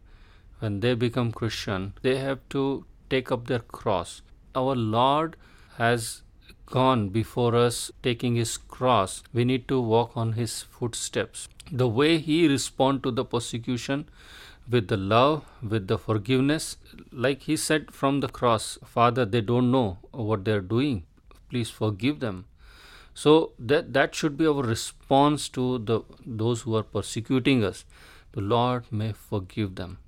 when 0.62 0.78
they 0.78 0.94
become 0.94 1.32
Christian, 1.32 1.92
they 2.02 2.16
have 2.18 2.40
to 2.50 2.84
take 3.10 3.32
up 3.32 3.48
their 3.48 3.64
cross. 3.78 4.22
Our 4.54 4.76
Lord 4.76 5.36
has 5.78 6.22
gone 6.66 7.08
before 7.08 7.56
us 7.56 7.90
taking 8.02 8.36
his 8.36 8.56
cross. 8.56 9.24
We 9.32 9.44
need 9.44 9.66
to 9.68 9.80
walk 9.80 10.16
on 10.16 10.34
his 10.34 10.62
footsteps. 10.62 11.48
The 11.70 11.88
way 11.88 12.18
he 12.18 12.46
respond 12.46 13.02
to 13.02 13.10
the 13.10 13.24
persecution 13.24 14.08
with 14.70 14.86
the 14.86 14.96
love, 14.96 15.44
with 15.68 15.88
the 15.88 15.98
forgiveness, 15.98 16.76
like 17.10 17.42
he 17.42 17.56
said 17.56 17.90
from 17.90 18.20
the 18.20 18.28
cross, 18.28 18.78
Father, 18.84 19.24
they 19.24 19.40
don't 19.40 19.72
know 19.72 19.98
what 20.12 20.44
they're 20.44 20.68
doing. 20.76 21.02
Please 21.50 21.70
forgive 21.70 22.20
them 22.20 22.44
so 23.14 23.52
that 23.58 23.92
that 23.92 24.14
should 24.14 24.36
be 24.36 24.46
our 24.46 24.62
response 24.62 25.48
to 25.48 25.78
the 25.78 26.00
those 26.24 26.62
who 26.62 26.74
are 26.74 26.82
persecuting 26.82 27.62
us 27.62 27.84
the 28.32 28.40
lord 28.40 28.86
may 28.90 29.12
forgive 29.12 29.74
them 29.74 29.98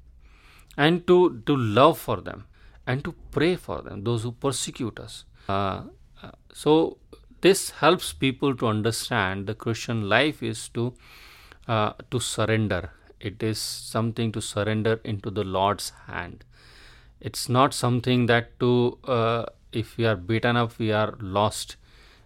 and 0.76 1.07
to 1.07 1.43
to 1.47 1.57
love 1.57 1.99
for 1.99 2.21
them 2.21 2.45
and 2.87 3.04
to 3.04 3.14
pray 3.31 3.54
for 3.57 3.81
them 3.83 4.04
those 4.04 4.23
who 4.23 4.33
persecute 4.33 4.99
us. 4.99 5.25
Uh, 5.49 5.83
uh, 6.23 6.31
so 6.52 6.99
this 7.40 7.71
helps 7.71 8.12
people 8.12 8.54
to 8.57 8.66
understand 8.66 9.47
the 9.47 9.54
christian 9.54 10.09
life 10.09 10.43
is 10.43 10.69
to 10.71 10.95
uh, 11.69 11.93
to 12.11 12.21
surrender. 12.21 12.90
It 13.21 13.43
is 13.43 13.59
something 13.59 14.33
to 14.33 14.43
surrender 14.43 15.00
into 15.02 15.31
the 15.31 15.45
lord's 15.45 15.90
hand. 16.07 16.45
It's 17.21 17.49
not 17.49 17.73
something 17.73 18.26
that 18.26 18.59
to 18.61 18.99
uh, 19.04 19.47
if 19.73 19.97
we 19.97 20.04
are 20.04 20.16
beaten 20.16 20.57
up 20.57 20.78
we 20.78 20.93
are 20.93 21.14
lost. 21.21 21.76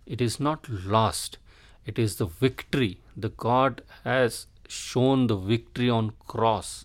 It 0.06 0.20
is 0.20 0.40
not 0.40 0.68
lost. 0.68 1.38
It 1.86 1.98
is 1.98 2.16
the 2.16 2.26
victory. 2.26 3.00
The 3.16 3.28
god 3.28 3.82
has 4.04 4.46
shown 4.68 5.26
the 5.28 5.36
victory 5.36 5.88
on 5.88 6.12
cross 6.26 6.84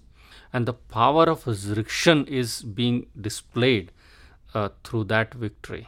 and 0.54 0.66
the 0.66 0.74
power 0.74 1.24
of 1.30 1.48
resurrection 1.48 2.26
is 2.28 2.62
being 2.62 3.06
displayed 3.20 3.92
uh, 4.54 4.70
through 4.84 5.04
that 5.04 5.34
victory 5.34 5.88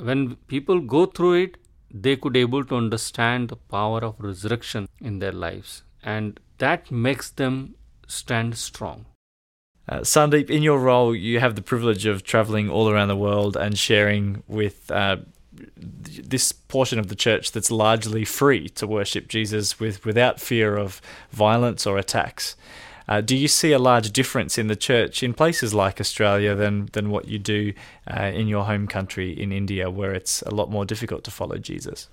when 0.00 0.36
people 0.54 0.80
go 0.80 1.06
through 1.06 1.34
it 1.44 1.56
they 1.90 2.16
could 2.16 2.36
able 2.36 2.64
to 2.64 2.76
understand 2.76 3.48
the 3.48 3.56
power 3.76 4.00
of 4.04 4.14
resurrection 4.18 4.88
in 5.00 5.18
their 5.18 5.32
lives 5.32 5.82
and 6.02 6.40
that 6.58 6.90
makes 6.90 7.30
them 7.30 7.74
stand 8.06 8.56
strong 8.56 9.06
uh, 9.88 9.98
Sandeep, 9.98 10.48
in 10.48 10.62
your 10.62 10.78
role, 10.78 11.14
you 11.14 11.40
have 11.40 11.56
the 11.56 11.60
privilege 11.62 12.06
of 12.06 12.22
traveling 12.22 12.70
all 12.70 12.88
around 12.88 13.08
the 13.08 13.16
world 13.16 13.56
and 13.56 13.76
sharing 13.76 14.44
with 14.46 14.88
uh, 14.92 15.16
this 15.52 16.52
portion 16.52 16.98
of 16.98 17.08
the 17.08 17.14
church 17.14 17.52
that's 17.52 17.70
largely 17.70 18.24
free 18.24 18.68
to 18.70 18.86
worship 18.86 19.28
Jesus 19.28 19.80
with 19.80 20.04
without 20.04 20.40
fear 20.40 20.76
of 20.76 21.00
violence 21.30 21.86
or 21.86 21.98
attacks. 21.98 22.56
Uh, 23.08 23.20
do 23.20 23.36
you 23.36 23.48
see 23.48 23.72
a 23.72 23.78
large 23.78 24.12
difference 24.12 24.58
in 24.58 24.68
the 24.68 24.76
church 24.76 25.22
in 25.22 25.34
places 25.34 25.74
like 25.74 26.00
Australia 26.00 26.54
than 26.54 26.88
than 26.92 27.10
what 27.10 27.26
you 27.28 27.38
do 27.38 27.72
uh, 28.08 28.24
in 28.24 28.48
your 28.48 28.64
home 28.64 28.86
country 28.86 29.32
in 29.32 29.52
India, 29.52 29.90
where 29.90 30.12
it's 30.12 30.42
a 30.42 30.50
lot 30.50 30.70
more 30.70 30.84
difficult 30.84 31.24
to 31.24 31.30
follow 31.30 31.58
Jesus? 31.58 32.08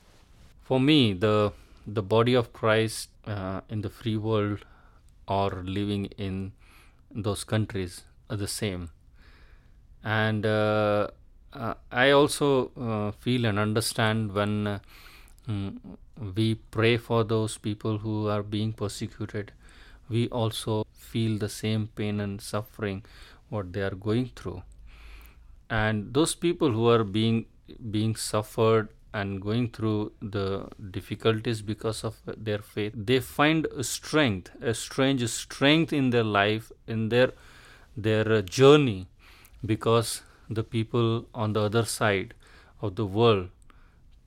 For 0.63 0.79
me, 0.79 1.13
the 1.13 1.51
the 1.85 2.03
body 2.03 2.33
of 2.33 2.53
Christ 2.53 3.09
uh, 3.25 3.61
in 3.69 3.81
the 3.81 3.89
free 3.89 4.17
world 4.17 4.65
or 5.27 5.61
living 5.63 6.05
in 6.17 6.51
those 7.11 7.43
countries 7.43 8.03
are 8.29 8.37
the 8.37 8.47
same, 8.47 8.89
and 10.03 10.45
uh, 10.45 11.07
uh, 11.53 11.73
I 11.91 12.11
also 12.11 12.71
uh, 12.79 13.11
feel 13.11 13.45
and 13.45 13.57
understand 13.57 14.33
when 14.33 14.79
mm, 15.47 15.77
we 16.35 16.55
pray 16.55 16.97
for 16.97 17.23
those 17.23 17.57
people 17.57 17.97
who 17.99 18.27
are 18.27 18.43
being 18.43 18.73
persecuted. 18.73 19.51
We 20.09 20.27
also 20.29 20.85
feel 20.93 21.37
the 21.37 21.49
same 21.49 21.87
pain 21.95 22.19
and 22.19 22.41
suffering 22.41 23.03
what 23.49 23.73
they 23.73 23.81
are 23.81 23.95
going 23.95 24.31
through, 24.35 24.61
and 25.69 26.13
those 26.13 26.35
people 26.35 26.71
who 26.71 26.87
are 26.89 27.03
being 27.03 27.45
being 27.91 28.15
suffered 28.15 28.89
and 29.13 29.41
going 29.41 29.69
through 29.69 30.11
the 30.21 30.67
difficulties 30.91 31.61
because 31.61 32.03
of 32.03 32.17
their 32.37 32.59
faith 32.59 32.93
they 32.95 33.19
find 33.19 33.65
a 33.75 33.83
strength 33.83 34.51
a 34.61 34.73
strange 34.73 35.27
strength 35.27 35.91
in 35.91 36.11
their 36.11 36.23
life 36.23 36.71
in 36.87 37.09
their 37.09 37.31
their 37.97 38.41
journey 38.41 39.07
because 39.65 40.21
the 40.49 40.63
people 40.63 41.25
on 41.33 41.53
the 41.53 41.61
other 41.61 41.85
side 41.85 42.33
of 42.81 42.95
the 42.95 43.05
world 43.05 43.49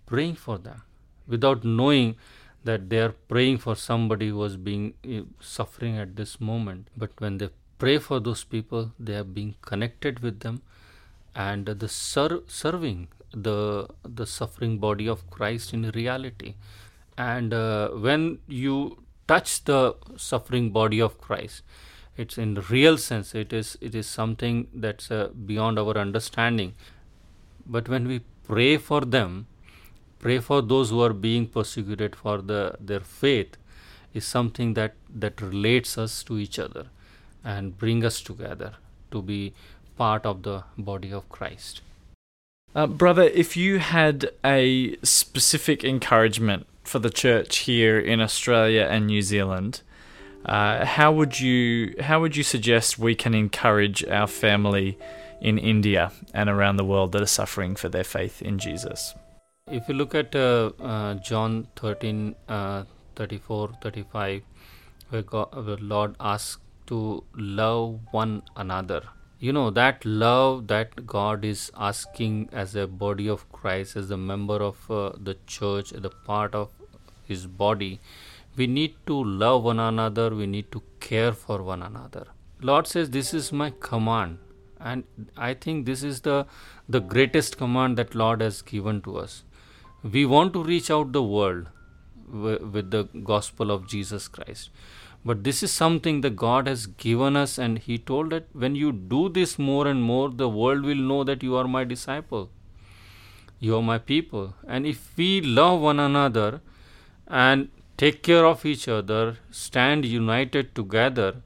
praying 0.06 0.34
for 0.34 0.58
them 0.58 0.82
without 1.26 1.64
knowing 1.64 2.16
that 2.64 2.88
they 2.90 2.98
are 2.98 3.14
praying 3.28 3.58
for 3.58 3.74
somebody 3.74 4.28
who 4.28 4.36
was 4.36 4.56
being 4.56 4.94
eh, 5.04 5.22
suffering 5.40 5.98
at 5.98 6.16
this 6.16 6.40
moment. 6.40 6.88
But 6.96 7.10
when 7.18 7.38
they 7.38 7.50
pray 7.78 7.98
for 7.98 8.20
those 8.20 8.44
people 8.44 8.92
they 8.98 9.14
are 9.16 9.24
being 9.24 9.54
connected 9.62 10.20
with 10.20 10.40
them. 10.40 10.62
And 11.34 11.66
the 11.66 11.88
ser- 11.88 12.42
serving 12.46 13.08
the 13.34 13.88
the 14.04 14.26
suffering 14.26 14.78
body 14.78 15.08
of 15.08 15.28
Christ 15.30 15.72
in 15.72 15.90
reality. 15.90 16.54
And 17.16 17.54
uh, 17.54 17.88
when 17.88 18.38
you 18.46 19.02
touch 19.26 19.64
the 19.64 19.96
suffering 20.16 20.70
body 20.70 21.00
of 21.00 21.18
Christ 21.18 21.62
it's 22.16 22.36
in 22.36 22.54
real 22.68 22.98
sense 22.98 23.34
it 23.34 23.52
is 23.52 23.78
it 23.80 23.94
is 23.94 24.06
something 24.06 24.66
that's 24.74 25.10
uh, 25.10 25.28
beyond 25.46 25.78
our 25.78 25.96
understanding. 25.96 26.74
But 27.66 27.88
when 27.88 28.06
we 28.06 28.20
pray 28.44 28.76
for 28.76 29.00
them 29.00 29.46
pray 30.22 30.38
for 30.38 30.62
those 30.62 30.90
who 30.90 31.02
are 31.02 31.12
being 31.12 31.46
persecuted 31.58 32.16
for 32.16 32.38
the 32.50 32.62
their 32.80 33.04
faith 33.20 33.56
is 34.14 34.24
something 34.24 34.74
that 34.74 34.94
that 35.24 35.40
relates 35.42 35.98
us 35.98 36.22
to 36.22 36.38
each 36.38 36.58
other 36.58 36.86
and 37.44 37.78
bring 37.78 38.04
us 38.10 38.20
together 38.30 38.72
to 39.10 39.22
be 39.30 39.52
part 39.96 40.24
of 40.24 40.42
the 40.42 40.58
body 40.78 41.12
of 41.12 41.28
Christ 41.28 41.82
uh, 42.74 42.86
brother 42.86 43.24
if 43.44 43.56
you 43.56 43.78
had 43.78 44.30
a 44.44 44.96
specific 45.02 45.84
encouragement 45.84 46.66
for 46.84 46.98
the 46.98 47.10
church 47.10 47.58
here 47.70 47.98
in 47.98 48.20
Australia 48.20 48.86
and 48.90 49.06
New 49.06 49.22
Zealand 49.22 49.82
uh, 50.44 50.84
how 50.84 51.12
would 51.12 51.38
you 51.40 51.94
how 52.00 52.20
would 52.20 52.36
you 52.36 52.42
suggest 52.42 52.98
we 52.98 53.14
can 53.14 53.34
encourage 53.34 54.04
our 54.04 54.26
family 54.26 54.98
in 55.40 55.58
India 55.58 56.12
and 56.32 56.48
around 56.48 56.76
the 56.76 56.84
world 56.84 57.12
that 57.12 57.22
are 57.22 57.26
suffering 57.26 57.76
for 57.76 57.88
their 57.88 58.04
faith 58.04 58.42
in 58.42 58.58
Jesus? 58.58 59.14
If 59.70 59.88
you 59.88 59.94
look 59.94 60.12
at 60.12 60.34
uh, 60.34 60.72
uh, 60.80 61.14
John 61.14 61.68
13, 61.76 62.34
uh, 62.48 62.82
34, 63.14 63.70
35, 63.80 64.42
where 65.08 65.22
God, 65.22 65.50
the 65.52 65.76
Lord 65.76 66.16
asks 66.18 66.60
to 66.88 67.22
love 67.36 68.00
one 68.10 68.42
another. 68.56 69.02
You 69.38 69.52
know, 69.52 69.70
that 69.70 70.04
love 70.04 70.66
that 70.66 71.06
God 71.06 71.44
is 71.44 71.70
asking 71.76 72.48
as 72.50 72.74
a 72.74 72.88
body 72.88 73.28
of 73.28 73.50
Christ, 73.52 73.94
as 73.94 74.10
a 74.10 74.16
member 74.16 74.56
of 74.56 74.90
uh, 74.90 75.12
the 75.16 75.36
church, 75.46 75.90
the 75.90 76.10
part 76.10 76.56
of 76.56 76.70
His 77.24 77.46
body, 77.46 78.00
we 78.56 78.66
need 78.66 78.96
to 79.06 79.22
love 79.22 79.62
one 79.62 79.78
another, 79.78 80.34
we 80.34 80.48
need 80.48 80.72
to 80.72 80.82
care 80.98 81.32
for 81.32 81.62
one 81.62 81.82
another. 81.82 82.26
Lord 82.60 82.88
says, 82.88 83.10
This 83.10 83.32
is 83.32 83.52
my 83.52 83.72
command. 83.78 84.38
And 84.80 85.04
I 85.36 85.54
think 85.54 85.86
this 85.86 86.02
is 86.02 86.22
the, 86.22 86.46
the 86.88 87.00
greatest 87.00 87.56
command 87.56 87.96
that 87.98 88.16
Lord 88.16 88.40
has 88.40 88.60
given 88.60 89.00
to 89.02 89.18
us. 89.18 89.44
We 90.04 90.26
want 90.26 90.52
to 90.54 90.64
reach 90.64 90.90
out 90.90 91.12
the 91.12 91.22
world 91.22 91.68
with 92.28 92.90
the 92.90 93.04
gospel 93.22 93.70
of 93.70 93.86
Jesus 93.86 94.26
Christ. 94.26 94.70
But 95.24 95.44
this 95.44 95.62
is 95.62 95.70
something 95.70 96.22
that 96.22 96.34
God 96.34 96.66
has 96.66 96.86
given 96.86 97.36
us, 97.36 97.56
and 97.56 97.78
He 97.78 97.98
told 97.98 98.30
that 98.30 98.46
when 98.52 98.74
you 98.74 98.90
do 98.90 99.28
this 99.28 99.58
more 99.58 99.86
and 99.86 100.02
more, 100.02 100.30
the 100.30 100.48
world 100.48 100.82
will 100.84 100.96
know 100.96 101.22
that 101.22 101.44
you 101.44 101.54
are 101.54 101.68
my 101.68 101.84
disciple. 101.84 102.50
You 103.60 103.76
are 103.76 103.82
my 103.82 103.98
people. 103.98 104.54
And 104.66 104.84
if 104.84 105.16
we 105.16 105.40
love 105.40 105.80
one 105.80 106.00
another 106.00 106.60
and 107.28 107.68
take 107.96 108.24
care 108.24 108.44
of 108.44 108.66
each 108.66 108.88
other, 108.88 109.38
stand 109.52 110.04
united 110.04 110.74
together, 110.74 111.36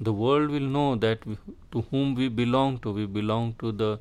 the 0.00 0.12
world 0.12 0.50
will 0.50 0.68
know 0.76 0.96
that 0.96 1.24
we, 1.24 1.36
to 1.70 1.82
whom 1.92 2.16
we 2.16 2.28
belong 2.28 2.78
to. 2.78 2.90
We 2.90 3.06
belong 3.06 3.54
to 3.60 3.70
the, 3.70 4.00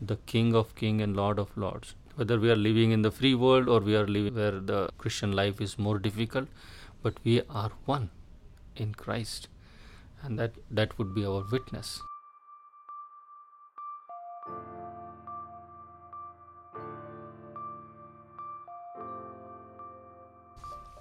the 0.00 0.16
King 0.26 0.54
of 0.54 0.76
Kings 0.76 1.02
and 1.02 1.16
Lord 1.16 1.40
of 1.40 1.56
Lords. 1.56 1.96
Whether 2.16 2.38
we 2.38 2.50
are 2.50 2.56
living 2.56 2.90
in 2.90 3.02
the 3.02 3.10
free 3.10 3.34
world 3.34 3.68
or 3.68 3.80
we 3.80 3.96
are 3.96 4.06
living 4.06 4.34
where 4.34 4.60
the 4.60 4.90
Christian 4.98 5.32
life 5.32 5.60
is 5.60 5.78
more 5.78 5.98
difficult, 5.98 6.48
but 7.02 7.14
we 7.24 7.42
are 7.48 7.70
one 7.86 8.10
in 8.76 8.94
Christ, 8.94 9.48
and 10.22 10.38
that, 10.38 10.52
that 10.70 10.98
would 10.98 11.14
be 11.14 11.24
our 11.24 11.44
witness. 11.50 12.00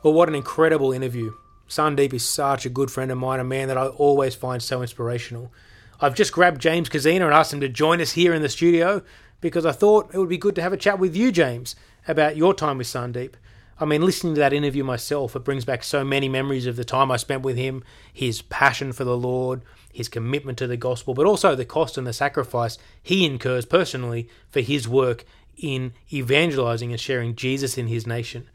Well, 0.02 0.14
what 0.14 0.30
an 0.30 0.36
incredible 0.36 0.94
interview. 0.94 1.34
Sandeep 1.68 2.14
is 2.14 2.26
such 2.26 2.66
a 2.66 2.70
good 2.70 2.90
friend 2.90 3.12
of 3.12 3.18
mine, 3.18 3.42
a 3.42 3.44
man 3.44 3.68
that 3.68 3.78
I 3.78 3.88
always 3.88 4.34
find 4.34 4.64
so 4.64 4.82
inspirational. 4.82 5.52
I've 6.00 6.16
just 6.16 6.32
grabbed 6.32 6.62
James 6.62 6.88
Kozina 6.88 7.26
and 7.26 7.34
asked 7.34 7.52
him 7.52 7.60
to 7.60 7.68
join 7.68 8.00
us 8.00 8.14
here 8.14 8.34
in 8.34 8.42
the 8.42 8.48
studio 8.48 9.04
because 9.42 9.66
I 9.66 9.72
thought 9.72 10.14
it 10.14 10.18
would 10.18 10.30
be 10.30 10.38
good 10.38 10.56
to 10.56 10.62
have 10.62 10.74
a 10.74 10.78
chat 10.78 11.00
with 11.00 11.16
you, 11.16 11.32
James, 11.32 11.76
about 12.08 12.38
your 12.38 12.54
time 12.54 12.78
with 12.78 12.88
Sandeep. 12.88 13.34
I 13.82 13.86
mean, 13.86 14.02
listening 14.02 14.36
to 14.36 14.40
that 14.40 14.52
interview 14.52 14.84
myself, 14.84 15.36
it 15.36 15.46
brings 15.46 15.64
back 15.64 15.84
so 15.84 16.04
many 16.04 16.28
memories 16.28 16.68
of 16.68 16.76
the 16.76 16.84
time 16.84 17.12
I 17.12 17.18
spent 17.18 17.44
with 17.44 17.56
him, 17.56 17.84
his 18.12 18.42
passion 18.42 18.92
for 18.92 19.06
the 19.06 19.18
Lord, 19.18 19.62
his 19.94 20.10
commitment 20.10 20.58
to 20.58 20.68
the 20.68 20.76
gospel, 20.76 21.14
but 21.14 21.26
also 21.26 21.56
the 21.56 21.64
cost 21.64 21.98
and 21.98 22.06
the 22.06 22.12
sacrifice 22.12 22.78
he 23.02 23.26
incurs 23.26 23.66
personally 23.66 24.28
for 24.50 24.60
his 24.60 24.88
work 24.88 25.24
in 25.58 25.94
evangelizing 26.12 26.92
and 26.92 27.00
sharing 27.00 27.36
Jesus 27.36 27.78
in 27.78 27.88
his 27.88 28.06
nation. 28.06 28.50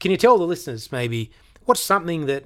Can 0.00 0.10
you 0.10 0.16
tell 0.16 0.38
the 0.38 0.44
listeners 0.44 0.90
maybe 0.90 1.30
what's 1.64 1.80
something 1.80 2.26
that 2.26 2.44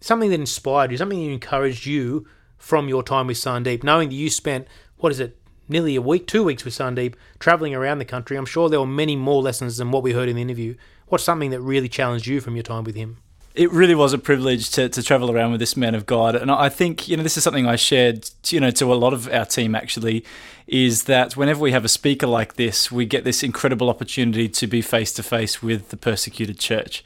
something 0.00 0.30
that 0.30 0.40
inspired 0.40 0.90
you, 0.90 0.96
something 0.96 1.24
that 1.24 1.32
encouraged 1.32 1.86
you 1.86 2.26
from 2.56 2.88
your 2.88 3.02
time 3.02 3.26
with 3.26 3.36
Sandeep, 3.36 3.84
knowing 3.84 4.08
that 4.08 4.14
you 4.14 4.30
spent 4.30 4.66
what 4.96 5.12
is 5.12 5.20
it, 5.20 5.38
nearly 5.72 5.96
a 5.96 6.02
week, 6.02 6.26
two 6.26 6.44
weeks 6.44 6.64
with 6.64 6.74
Sandeep, 6.74 7.14
traveling 7.40 7.74
around 7.74 7.98
the 7.98 8.04
country. 8.04 8.36
I'm 8.36 8.46
sure 8.46 8.68
there 8.68 8.80
were 8.80 8.86
many 8.86 9.16
more 9.16 9.42
lessons 9.42 9.78
than 9.78 9.90
what 9.90 10.02
we 10.02 10.12
heard 10.12 10.28
in 10.28 10.36
the 10.36 10.42
interview. 10.42 10.76
What's 11.08 11.24
something 11.24 11.50
that 11.50 11.60
really 11.60 11.88
challenged 11.88 12.26
you 12.26 12.40
from 12.40 12.54
your 12.54 12.62
time 12.62 12.84
with 12.84 12.94
him? 12.94 13.18
it 13.54 13.70
really 13.70 13.94
was 13.94 14.12
a 14.12 14.18
privilege 14.18 14.70
to, 14.70 14.88
to 14.88 15.02
travel 15.02 15.30
around 15.30 15.50
with 15.50 15.60
this 15.60 15.76
man 15.76 15.94
of 15.94 16.06
God. 16.06 16.34
And 16.34 16.50
I 16.50 16.68
think, 16.68 17.08
you 17.08 17.16
know, 17.16 17.22
this 17.22 17.36
is 17.36 17.44
something 17.44 17.66
I 17.66 17.76
shared, 17.76 18.30
you 18.48 18.60
know, 18.60 18.70
to 18.72 18.92
a 18.92 18.94
lot 18.94 19.12
of 19.12 19.28
our 19.28 19.44
team 19.44 19.74
actually, 19.74 20.24
is 20.66 21.04
that 21.04 21.36
whenever 21.36 21.60
we 21.60 21.72
have 21.72 21.84
a 21.84 21.88
speaker 21.88 22.26
like 22.26 22.54
this, 22.54 22.90
we 22.90 23.06
get 23.06 23.24
this 23.24 23.42
incredible 23.42 23.90
opportunity 23.90 24.48
to 24.48 24.66
be 24.66 24.82
face 24.82 25.12
to 25.12 25.22
face 25.22 25.62
with 25.62 25.88
the 25.88 25.96
persecuted 25.96 26.58
church. 26.58 27.04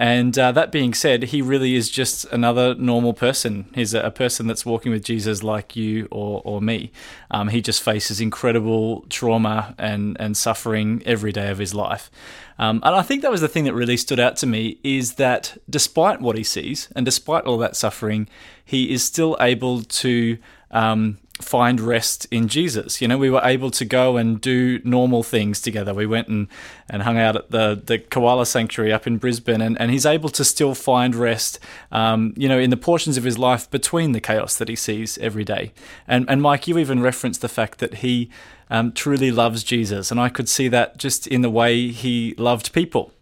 And 0.00 0.38
uh, 0.38 0.52
that 0.52 0.70
being 0.70 0.94
said, 0.94 1.24
he 1.24 1.42
really 1.42 1.74
is 1.74 1.90
just 1.90 2.24
another 2.26 2.76
normal 2.76 3.12
person. 3.12 3.68
He's 3.74 3.94
a, 3.94 4.00
a 4.02 4.10
person 4.12 4.46
that's 4.46 4.64
walking 4.64 4.92
with 4.92 5.02
Jesus 5.02 5.42
like 5.42 5.74
you 5.74 6.06
or, 6.12 6.40
or 6.44 6.62
me. 6.62 6.92
Um, 7.32 7.48
he 7.48 7.60
just 7.60 7.82
faces 7.82 8.20
incredible 8.20 9.04
trauma 9.10 9.74
and, 9.76 10.16
and 10.20 10.36
suffering 10.36 11.02
every 11.04 11.32
day 11.32 11.50
of 11.50 11.58
his 11.58 11.74
life. 11.74 12.12
Um, 12.60 12.80
and 12.84 12.94
I 12.94 13.02
think 13.02 13.22
that 13.22 13.30
was 13.32 13.40
the 13.40 13.48
thing 13.48 13.64
that 13.64 13.74
really 13.74 13.96
stood 13.96 14.20
out 14.20 14.36
to 14.36 14.46
me 14.46 14.78
is 14.84 15.14
that 15.14 15.58
despite 15.68 16.20
what 16.20 16.36
he 16.36 16.44
sees 16.44 16.88
and 16.94 17.04
despite 17.04 17.44
all 17.44 17.58
that 17.58 17.74
suffering, 17.74 18.28
he 18.64 18.92
is 18.92 19.02
still 19.02 19.36
able 19.40 19.82
to 19.82 20.38
um, 20.70 21.18
find 21.40 21.80
rest 21.80 22.26
in 22.30 22.48
Jesus. 22.48 23.00
You 23.00 23.08
know, 23.08 23.18
we 23.18 23.30
were 23.30 23.40
able 23.44 23.70
to 23.72 23.84
go 23.84 24.16
and 24.16 24.40
do 24.40 24.80
normal 24.84 25.22
things 25.22 25.60
together. 25.60 25.94
We 25.94 26.06
went 26.06 26.28
and, 26.28 26.48
and 26.88 27.02
hung 27.02 27.18
out 27.18 27.36
at 27.36 27.50
the, 27.50 27.80
the 27.82 27.98
koala 27.98 28.46
sanctuary 28.46 28.92
up 28.92 29.06
in 29.06 29.18
Brisbane, 29.18 29.60
and, 29.60 29.80
and 29.80 29.90
he's 29.90 30.06
able 30.06 30.28
to 30.30 30.44
still 30.44 30.74
find 30.74 31.14
rest, 31.14 31.58
um, 31.92 32.34
you 32.36 32.48
know, 32.48 32.58
in 32.58 32.70
the 32.70 32.76
portions 32.76 33.16
of 33.16 33.24
his 33.24 33.38
life 33.38 33.70
between 33.70 34.12
the 34.12 34.20
chaos 34.20 34.56
that 34.56 34.68
he 34.68 34.76
sees 34.76 35.18
every 35.18 35.44
day. 35.44 35.72
And, 36.06 36.28
and 36.28 36.42
Mike, 36.42 36.66
you 36.66 36.78
even 36.78 37.00
referenced 37.00 37.40
the 37.40 37.48
fact 37.48 37.78
that 37.78 37.94
he 37.96 38.30
um, 38.70 38.92
truly 38.92 39.30
loves 39.30 39.64
Jesus, 39.64 40.10
and 40.10 40.20
I 40.20 40.28
could 40.28 40.48
see 40.48 40.68
that 40.68 40.98
just 40.98 41.26
in 41.26 41.42
the 41.42 41.50
way 41.50 41.88
he 41.88 42.34
loved 42.36 42.72
people. 42.72 43.12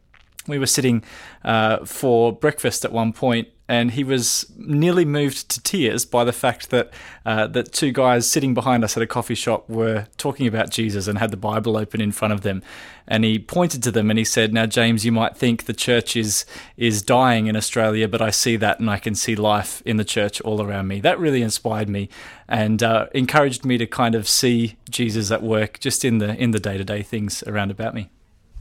We 0.49 0.59
were 0.59 0.67
sitting 0.67 1.03
uh, 1.45 1.85
for 1.85 2.33
breakfast 2.33 2.85
at 2.85 2.93
one 2.93 3.13
point, 3.13 3.49
and 3.69 3.91
he 3.91 4.05
was 4.05 4.53
nearly 4.57 5.05
moved 5.05 5.49
to 5.51 5.61
tears 5.61 6.05
by 6.05 6.23
the 6.25 6.33
fact 6.33 6.71
that 6.71 6.93
uh, 7.25 7.49
that 7.49 7.73
two 7.73 7.91
guys 7.91 8.31
sitting 8.31 8.55
behind 8.55 8.85
us 8.85 8.97
at 8.97 9.03
a 9.03 9.07
coffee 9.07 9.35
shop 9.35 9.69
were 9.69 10.07
talking 10.17 10.47
about 10.47 10.71
Jesus 10.71 11.09
and 11.09 11.19
had 11.19 11.33
the 11.33 11.37
Bible 11.37 11.77
open 11.77 12.01
in 12.01 12.13
front 12.13 12.33
of 12.33 12.43
them. 12.43 12.63
And 13.09 13.25
he 13.25 13.39
pointed 13.39 13.83
to 13.85 13.91
them 13.91 14.09
and 14.11 14.19
he 14.19 14.25
said, 14.25 14.53
"Now, 14.53 14.67
James, 14.67 15.05
you 15.05 15.13
might 15.13 15.37
think 15.37 15.65
the 15.65 15.73
church 15.73 16.17
is 16.17 16.45
is 16.77 17.03
dying 17.03 17.49
in 17.49 17.57
Australia, 17.57 18.07
but 18.07 18.23
I 18.23 18.31
see 18.31 18.57
that 18.57 18.79
and 18.79 18.89
I 18.89 18.99
can 18.99 19.15
see 19.15 19.35
life 19.35 19.83
in 19.85 19.97
the 19.97 20.05
church 20.05 20.41
all 20.43 20.63
around 20.63 20.87
me." 20.87 21.01
That 21.01 21.19
really 21.19 21.43
inspired 21.43 21.89
me 21.89 22.09
and 22.49 22.83
uh, 22.83 23.07
encouraged 23.15 23.65
me 23.65 23.79
to 23.79 23.87
kind 23.87 24.15
of 24.15 24.29
see 24.29 24.77
Jesus 24.89 25.33
at 25.33 25.43
work 25.43 25.81
just 25.81 26.05
in 26.05 26.19
the 26.19 26.37
in 26.37 26.53
the 26.53 26.61
day 26.61 26.79
to 26.79 26.85
day 26.85 27.03
things 27.03 27.43
around 27.45 27.73
about 27.73 27.95
me. 27.95 28.11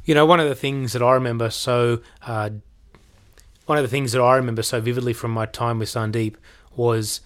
You 0.05 0.13
know, 0.13 0.25
one 0.25 0.39
of 0.39 0.47
the 0.47 0.55
things 0.55 0.93
that 0.93 1.01
I 1.01 1.13
remember 1.13 1.49
so, 1.49 2.01
uh, 2.21 2.51
one 3.65 3.79
of 3.79 3.83
the 3.83 3.89
things 3.89 4.11
that 4.11 4.21
I 4.21 4.35
remember 4.35 4.61
so 4.61 4.79
vividly 4.79 5.13
from 5.13 5.31
my 5.31 5.47
time 5.47 5.79
with 5.79 5.89
Sandeep 5.89 6.35
was 6.75 7.21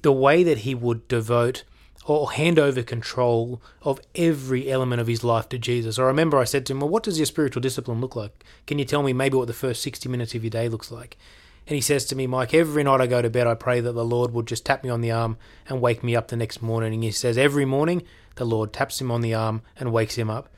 the 0.00 0.12
way 0.12 0.42
that 0.42 0.58
he 0.58 0.74
would 0.74 1.06
devote 1.08 1.64
or 2.06 2.32
hand 2.32 2.58
over 2.58 2.82
control 2.82 3.62
of 3.82 4.00
every 4.14 4.70
element 4.70 5.00
of 5.00 5.06
his 5.06 5.22
life 5.22 5.48
to 5.50 5.58
Jesus. 5.58 5.98
I 5.98 6.02
remember 6.04 6.38
I 6.38 6.44
said 6.44 6.64
to 6.66 6.72
him, 6.72 6.80
Well, 6.80 6.88
what 6.88 7.02
does 7.02 7.18
your 7.18 7.26
spiritual 7.26 7.60
discipline 7.60 8.00
look 8.00 8.16
like? 8.16 8.44
Can 8.66 8.78
you 8.78 8.84
tell 8.84 9.02
me 9.02 9.12
maybe 9.12 9.36
what 9.36 9.46
the 9.46 9.52
first 9.52 9.82
60 9.82 10.08
minutes 10.08 10.34
of 10.34 10.42
your 10.42 10.50
day 10.50 10.68
looks 10.68 10.90
like? 10.90 11.18
And 11.66 11.74
he 11.74 11.80
says 11.80 12.04
to 12.06 12.16
me, 12.16 12.26
Mike, 12.26 12.52
every 12.52 12.84
night 12.84 13.00
I 13.00 13.06
go 13.06 13.22
to 13.22 13.30
bed, 13.30 13.46
I 13.46 13.54
pray 13.54 13.80
that 13.80 13.92
the 13.92 14.04
Lord 14.04 14.32
would 14.32 14.46
just 14.46 14.66
tap 14.66 14.84
me 14.84 14.90
on 14.90 15.00
the 15.00 15.10
arm 15.10 15.38
and 15.66 15.80
wake 15.80 16.02
me 16.02 16.14
up 16.14 16.28
the 16.28 16.36
next 16.36 16.60
morning. 16.60 16.92
And 16.92 17.02
he 17.02 17.10
says, 17.10 17.38
Every 17.38 17.64
morning, 17.64 18.02
the 18.36 18.44
Lord 18.44 18.72
taps 18.72 19.00
him 19.00 19.10
on 19.10 19.22
the 19.22 19.34
arm 19.34 19.62
and 19.76 19.92
wakes 19.92 20.16
him 20.16 20.28
up. 20.28 20.48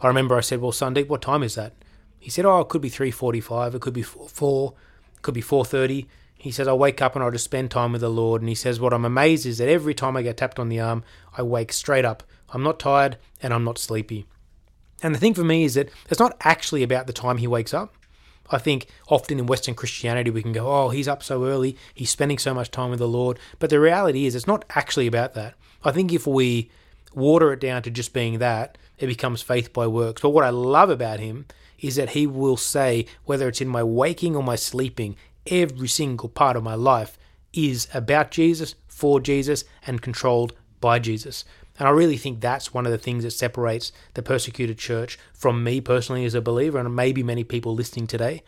I 0.00 0.08
remember 0.08 0.36
I 0.36 0.40
said, 0.40 0.60
"Well, 0.60 0.72
Sandeep, 0.72 1.08
what 1.08 1.22
time 1.22 1.42
is 1.42 1.54
that?" 1.54 1.74
He 2.18 2.30
said, 2.30 2.44
"Oh, 2.44 2.60
it 2.60 2.68
could 2.68 2.82
be 2.82 2.90
3:45, 2.90 3.74
it 3.74 3.80
could 3.80 3.94
be 3.94 4.02
4, 4.02 4.74
it 5.14 5.22
could 5.22 5.34
be 5.34 5.42
4:30." 5.42 6.06
He 6.38 6.50
says, 6.50 6.68
"I 6.68 6.74
wake 6.74 7.00
up 7.00 7.14
and 7.14 7.24
I 7.24 7.30
just 7.30 7.44
spend 7.44 7.70
time 7.70 7.92
with 7.92 8.02
the 8.02 8.10
Lord." 8.10 8.42
And 8.42 8.48
he 8.48 8.54
says, 8.54 8.78
"What 8.78 8.92
I'm 8.92 9.04
amazed 9.04 9.46
is 9.46 9.58
that 9.58 9.68
every 9.68 9.94
time 9.94 10.16
I 10.16 10.22
get 10.22 10.36
tapped 10.36 10.58
on 10.58 10.68
the 10.68 10.80
arm, 10.80 11.02
I 11.36 11.42
wake 11.42 11.72
straight 11.72 12.04
up. 12.04 12.22
I'm 12.50 12.62
not 12.62 12.78
tired 12.78 13.16
and 13.42 13.54
I'm 13.54 13.64
not 13.64 13.78
sleepy." 13.78 14.26
And 15.02 15.14
the 15.14 15.18
thing 15.18 15.34
for 15.34 15.44
me 15.44 15.64
is 15.64 15.74
that 15.74 15.90
it's 16.08 16.20
not 16.20 16.36
actually 16.40 16.82
about 16.82 17.06
the 17.06 17.12
time 17.12 17.38
he 17.38 17.46
wakes 17.46 17.74
up. 17.74 17.94
I 18.50 18.58
think 18.58 18.86
often 19.08 19.38
in 19.38 19.46
Western 19.46 19.74
Christianity 19.74 20.30
we 20.30 20.42
can 20.42 20.52
go, 20.52 20.68
oh, 20.68 20.90
he's 20.90 21.08
up 21.08 21.22
so 21.22 21.44
early, 21.44 21.76
he's 21.94 22.10
spending 22.10 22.38
so 22.38 22.54
much 22.54 22.70
time 22.70 22.90
with 22.90 23.00
the 23.00 23.08
Lord. 23.08 23.38
But 23.58 23.70
the 23.70 23.80
reality 23.80 24.24
is, 24.26 24.34
it's 24.34 24.46
not 24.46 24.64
actually 24.70 25.06
about 25.06 25.34
that. 25.34 25.54
I 25.84 25.90
think 25.90 26.12
if 26.12 26.26
we 26.26 26.70
water 27.14 27.52
it 27.52 27.60
down 27.60 27.82
to 27.82 27.90
just 27.90 28.12
being 28.12 28.38
that, 28.38 28.78
it 28.98 29.06
becomes 29.06 29.42
faith 29.42 29.72
by 29.72 29.86
works. 29.86 30.22
But 30.22 30.30
what 30.30 30.44
I 30.44 30.50
love 30.50 30.90
about 30.90 31.20
him 31.20 31.46
is 31.78 31.96
that 31.96 32.10
he 32.10 32.26
will 32.26 32.56
say, 32.56 33.06
whether 33.24 33.48
it's 33.48 33.60
in 33.60 33.68
my 33.68 33.82
waking 33.82 34.34
or 34.34 34.42
my 34.42 34.56
sleeping, 34.56 35.16
every 35.46 35.88
single 35.88 36.28
part 36.28 36.56
of 36.56 36.62
my 36.62 36.74
life 36.74 37.18
is 37.52 37.88
about 37.94 38.30
Jesus, 38.30 38.74
for 38.88 39.20
Jesus, 39.20 39.64
and 39.86 40.02
controlled 40.02 40.54
by 40.80 40.98
Jesus. 40.98 41.44
And 41.78 41.86
I 41.86 41.90
really 41.90 42.16
think 42.16 42.40
that's 42.40 42.72
one 42.72 42.86
of 42.86 42.92
the 42.92 42.98
things 42.98 43.24
that 43.24 43.32
separates 43.32 43.92
the 44.14 44.22
persecuted 44.22 44.78
church 44.78 45.18
from 45.34 45.62
me 45.62 45.80
personally 45.80 46.24
as 46.24 46.34
a 46.34 46.40
believer, 46.40 46.78
and 46.78 46.96
maybe 46.96 47.22
many 47.22 47.44
people 47.44 47.74
listening 47.74 48.06
today. 48.06 48.42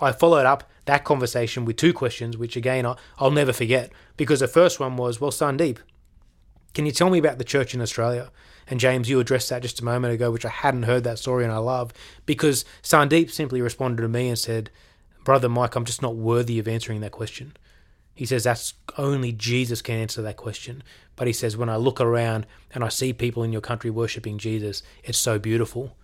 I 0.00 0.12
followed 0.12 0.46
up 0.46 0.68
that 0.84 1.04
conversation 1.04 1.64
with 1.64 1.76
two 1.76 1.92
questions, 1.92 2.36
which 2.36 2.56
again 2.56 2.86
I'll 3.18 3.30
never 3.30 3.52
forget, 3.52 3.92
because 4.16 4.40
the 4.40 4.48
first 4.48 4.80
one 4.80 4.96
was, 4.96 5.20
Well, 5.20 5.30
Sandeep, 5.30 5.78
Can 6.76 6.84
you 6.84 6.92
tell 6.92 7.08
me 7.08 7.16
about 7.16 7.38
the 7.38 7.44
church 7.44 7.72
in 7.72 7.80
Australia? 7.80 8.30
And 8.66 8.78
James, 8.78 9.08
you 9.08 9.18
addressed 9.18 9.48
that 9.48 9.62
just 9.62 9.80
a 9.80 9.84
moment 9.84 10.12
ago, 10.12 10.30
which 10.30 10.44
I 10.44 10.50
hadn't 10.50 10.82
heard 10.82 11.04
that 11.04 11.18
story 11.18 11.42
and 11.42 11.50
I 11.50 11.56
love 11.56 11.90
because 12.26 12.66
Sandeep 12.82 13.30
simply 13.30 13.62
responded 13.62 14.02
to 14.02 14.08
me 14.08 14.28
and 14.28 14.38
said, 14.38 14.68
Brother 15.24 15.48
Mike, 15.48 15.74
I'm 15.74 15.86
just 15.86 16.02
not 16.02 16.16
worthy 16.16 16.58
of 16.58 16.68
answering 16.68 17.00
that 17.00 17.12
question. 17.12 17.56
He 18.12 18.26
says 18.26 18.44
that's 18.44 18.74
only 18.98 19.32
Jesus 19.32 19.80
can 19.80 19.94
answer 19.94 20.20
that 20.20 20.36
question. 20.36 20.82
But 21.16 21.26
he 21.26 21.32
says, 21.32 21.56
when 21.56 21.70
I 21.70 21.76
look 21.76 21.98
around 21.98 22.46
and 22.74 22.84
I 22.84 22.90
see 22.90 23.14
people 23.14 23.42
in 23.42 23.52
your 23.52 23.62
country 23.62 23.88
worshipping 23.88 24.36
Jesus, 24.36 24.82
it's 25.02 25.16
so 25.16 25.38
beautiful. 25.38 25.96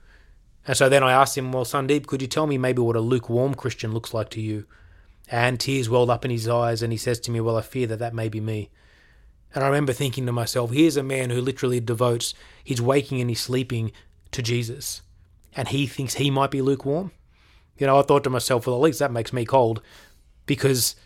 And 0.67 0.75
so 0.75 0.89
then 0.89 1.03
I 1.03 1.13
asked 1.13 1.37
him, 1.37 1.53
Well, 1.53 1.67
Sandeep, 1.67 2.07
could 2.07 2.23
you 2.23 2.29
tell 2.29 2.47
me 2.47 2.57
maybe 2.57 2.81
what 2.81 2.97
a 2.97 3.01
lukewarm 3.01 3.55
Christian 3.57 3.93
looks 3.93 4.15
like 4.15 4.31
to 4.31 4.41
you? 4.41 4.65
And 5.29 5.61
tears 5.61 5.91
welled 5.91 6.09
up 6.09 6.25
in 6.25 6.31
his 6.31 6.49
eyes, 6.49 6.83
and 6.83 6.95
he 6.95 6.99
says 6.99 7.21
to 7.21 7.31
me, 7.31 7.43
Well, 7.43 7.59
I 7.59 7.61
fear 7.61 7.87
that 7.89 7.99
that 7.99 8.15
may 8.15 8.31
be 8.31 8.41
me. 8.41 8.71
And 9.55 9.63
I 9.63 9.67
remember 9.67 9.93
thinking 9.93 10.27
to 10.27 10.33
myself, 10.33 10.71
here's 10.71 10.97
a 10.97 11.03
man 11.03 11.31
who 11.31 11.41
literally 11.41 11.81
devotes 11.81 12.35
his 12.65 12.81
waking 12.81 13.21
and 13.21 13.31
his 13.31 13.41
sleeping 13.41 13.93
to 14.31 14.43
Jesus. 14.43 15.03
And 15.55 15.69
he 15.69 15.87
thinks 15.87 16.15
he 16.15 16.31
might 16.31 16.51
be 16.51 16.63
lukewarm. 16.63 17.13
You 17.77 17.87
know, 17.87 17.99
I 17.99 18.03
thought 18.03 18.25
to 18.25 18.31
myself, 18.31 18.67
well, 18.67 18.77
at 18.77 18.83
least 18.83 18.99
that 19.01 19.13
makes 19.13 19.33
me 19.33 19.45
cold 19.45 19.83
because 20.47 20.97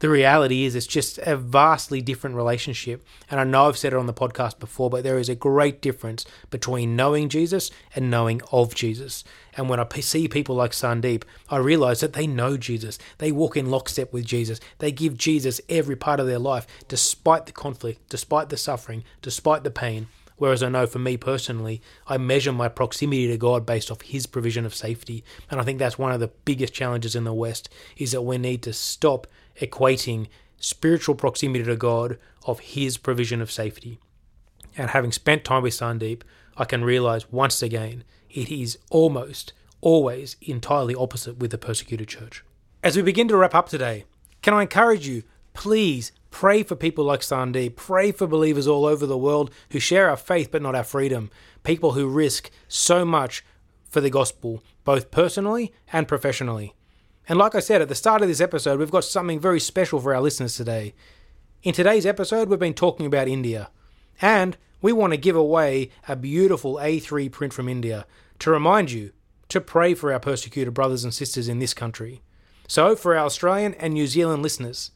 the 0.00 0.10
reality 0.10 0.64
is 0.64 0.74
it's 0.74 0.86
just 0.86 1.18
a 1.18 1.36
vastly 1.36 2.02
different 2.02 2.36
relationship. 2.36 3.04
And 3.30 3.40
I 3.40 3.44
know 3.44 3.66
I've 3.66 3.78
said 3.78 3.94
it 3.94 3.98
on 3.98 4.06
the 4.06 4.12
podcast 4.12 4.58
before, 4.58 4.90
but 4.90 5.04
there 5.04 5.18
is 5.18 5.28
a 5.28 5.34
great 5.34 5.80
difference 5.80 6.26
between 6.50 6.96
knowing 6.96 7.28
Jesus 7.28 7.70
and 7.94 8.10
knowing 8.10 8.42
of 8.52 8.74
Jesus. 8.74 9.24
And 9.56 9.68
when 9.70 9.80
I 9.80 9.86
see 10.00 10.28
people 10.28 10.54
like 10.54 10.72
Sandeep, 10.72 11.22
I 11.48 11.56
realize 11.56 12.00
that 12.00 12.12
they 12.12 12.26
know 12.26 12.58
Jesus. 12.58 12.98
They 13.18 13.32
walk 13.32 13.56
in 13.56 13.70
lockstep 13.70 14.12
with 14.12 14.26
Jesus. 14.26 14.60
They 14.78 14.92
give 14.92 15.16
Jesus 15.16 15.60
every 15.68 15.96
part 15.96 16.20
of 16.20 16.26
their 16.26 16.38
life, 16.38 16.66
despite 16.88 17.46
the 17.46 17.52
conflict, 17.52 18.08
despite 18.10 18.50
the 18.50 18.58
suffering, 18.58 19.02
despite 19.22 19.64
the 19.64 19.70
pain. 19.70 20.08
Whereas 20.38 20.62
I 20.62 20.68
know 20.68 20.86
for 20.86 20.98
me 20.98 21.16
personally, 21.16 21.80
I 22.06 22.18
measure 22.18 22.52
my 22.52 22.68
proximity 22.68 23.26
to 23.28 23.38
God 23.38 23.64
based 23.64 23.90
off 23.90 24.02
His 24.02 24.26
provision 24.26 24.66
of 24.66 24.74
safety. 24.74 25.24
And 25.50 25.58
I 25.58 25.64
think 25.64 25.78
that's 25.78 25.98
one 25.98 26.12
of 26.12 26.20
the 26.20 26.30
biggest 26.44 26.74
challenges 26.74 27.16
in 27.16 27.24
the 27.24 27.32
West 27.32 27.70
is 27.96 28.12
that 28.12 28.20
we 28.20 28.36
need 28.36 28.62
to 28.64 28.74
stop 28.74 29.26
equating 29.60 30.28
spiritual 30.58 31.14
proximity 31.14 31.64
to 31.64 31.76
God 31.76 32.18
of 32.46 32.60
His 32.60 32.96
provision 32.96 33.40
of 33.40 33.50
safety. 33.50 33.98
And 34.76 34.90
having 34.90 35.12
spent 35.12 35.44
time 35.44 35.62
with 35.62 35.74
Sandeep, 35.74 36.22
I 36.56 36.64
can 36.64 36.84
realize 36.84 37.30
once 37.32 37.62
again 37.62 38.04
it 38.30 38.50
is 38.50 38.78
almost 38.90 39.52
always 39.80 40.36
entirely 40.42 40.94
opposite 40.94 41.38
with 41.38 41.50
the 41.50 41.58
persecuted 41.58 42.08
church. 42.08 42.44
As 42.82 42.96
we 42.96 43.02
begin 43.02 43.28
to 43.28 43.36
wrap 43.36 43.54
up 43.54 43.68
today, 43.68 44.04
can 44.42 44.54
I 44.54 44.62
encourage 44.62 45.06
you, 45.06 45.22
please 45.54 46.12
pray 46.30 46.62
for 46.62 46.76
people 46.76 47.04
like 47.04 47.20
Sandeep, 47.20 47.76
pray 47.76 48.12
for 48.12 48.26
believers 48.26 48.66
all 48.66 48.84
over 48.84 49.06
the 49.06 49.18
world 49.18 49.50
who 49.70 49.78
share 49.78 50.10
our 50.10 50.16
faith 50.16 50.50
but 50.50 50.62
not 50.62 50.74
our 50.74 50.84
freedom, 50.84 51.30
people 51.64 51.92
who 51.92 52.08
risk 52.08 52.50
so 52.68 53.04
much 53.04 53.44
for 53.88 54.00
the 54.00 54.10
gospel, 54.10 54.62
both 54.84 55.10
personally 55.10 55.72
and 55.92 56.06
professionally. 56.06 56.74
And 57.28 57.38
like 57.38 57.54
I 57.54 57.60
said 57.60 57.82
at 57.82 57.88
the 57.88 57.94
start 57.94 58.22
of 58.22 58.28
this 58.28 58.40
episode, 58.40 58.78
we've 58.78 58.90
got 58.90 59.04
something 59.04 59.40
very 59.40 59.58
special 59.58 60.00
for 60.00 60.14
our 60.14 60.20
listeners 60.20 60.56
today. 60.56 60.94
In 61.62 61.74
today's 61.74 62.06
episode, 62.06 62.48
we've 62.48 62.58
been 62.58 62.74
talking 62.74 63.06
about 63.06 63.26
India. 63.26 63.70
And 64.20 64.56
we 64.80 64.92
want 64.92 65.12
to 65.12 65.16
give 65.16 65.34
away 65.34 65.90
a 66.06 66.14
beautiful 66.14 66.74
A3 66.76 67.30
print 67.32 67.52
from 67.52 67.68
India 67.68 68.06
to 68.38 68.50
remind 68.50 68.92
you 68.92 69.12
to 69.48 69.60
pray 69.60 69.94
for 69.94 70.12
our 70.12 70.20
persecuted 70.20 70.74
brothers 70.74 71.02
and 71.02 71.12
sisters 71.12 71.48
in 71.48 71.58
this 71.58 71.74
country. 71.74 72.22
So, 72.68 72.94
for 72.94 73.16
our 73.16 73.26
Australian 73.26 73.74
and 73.74 73.94
New 73.94 74.06
Zealand 74.06 74.42
listeners, 74.42 74.92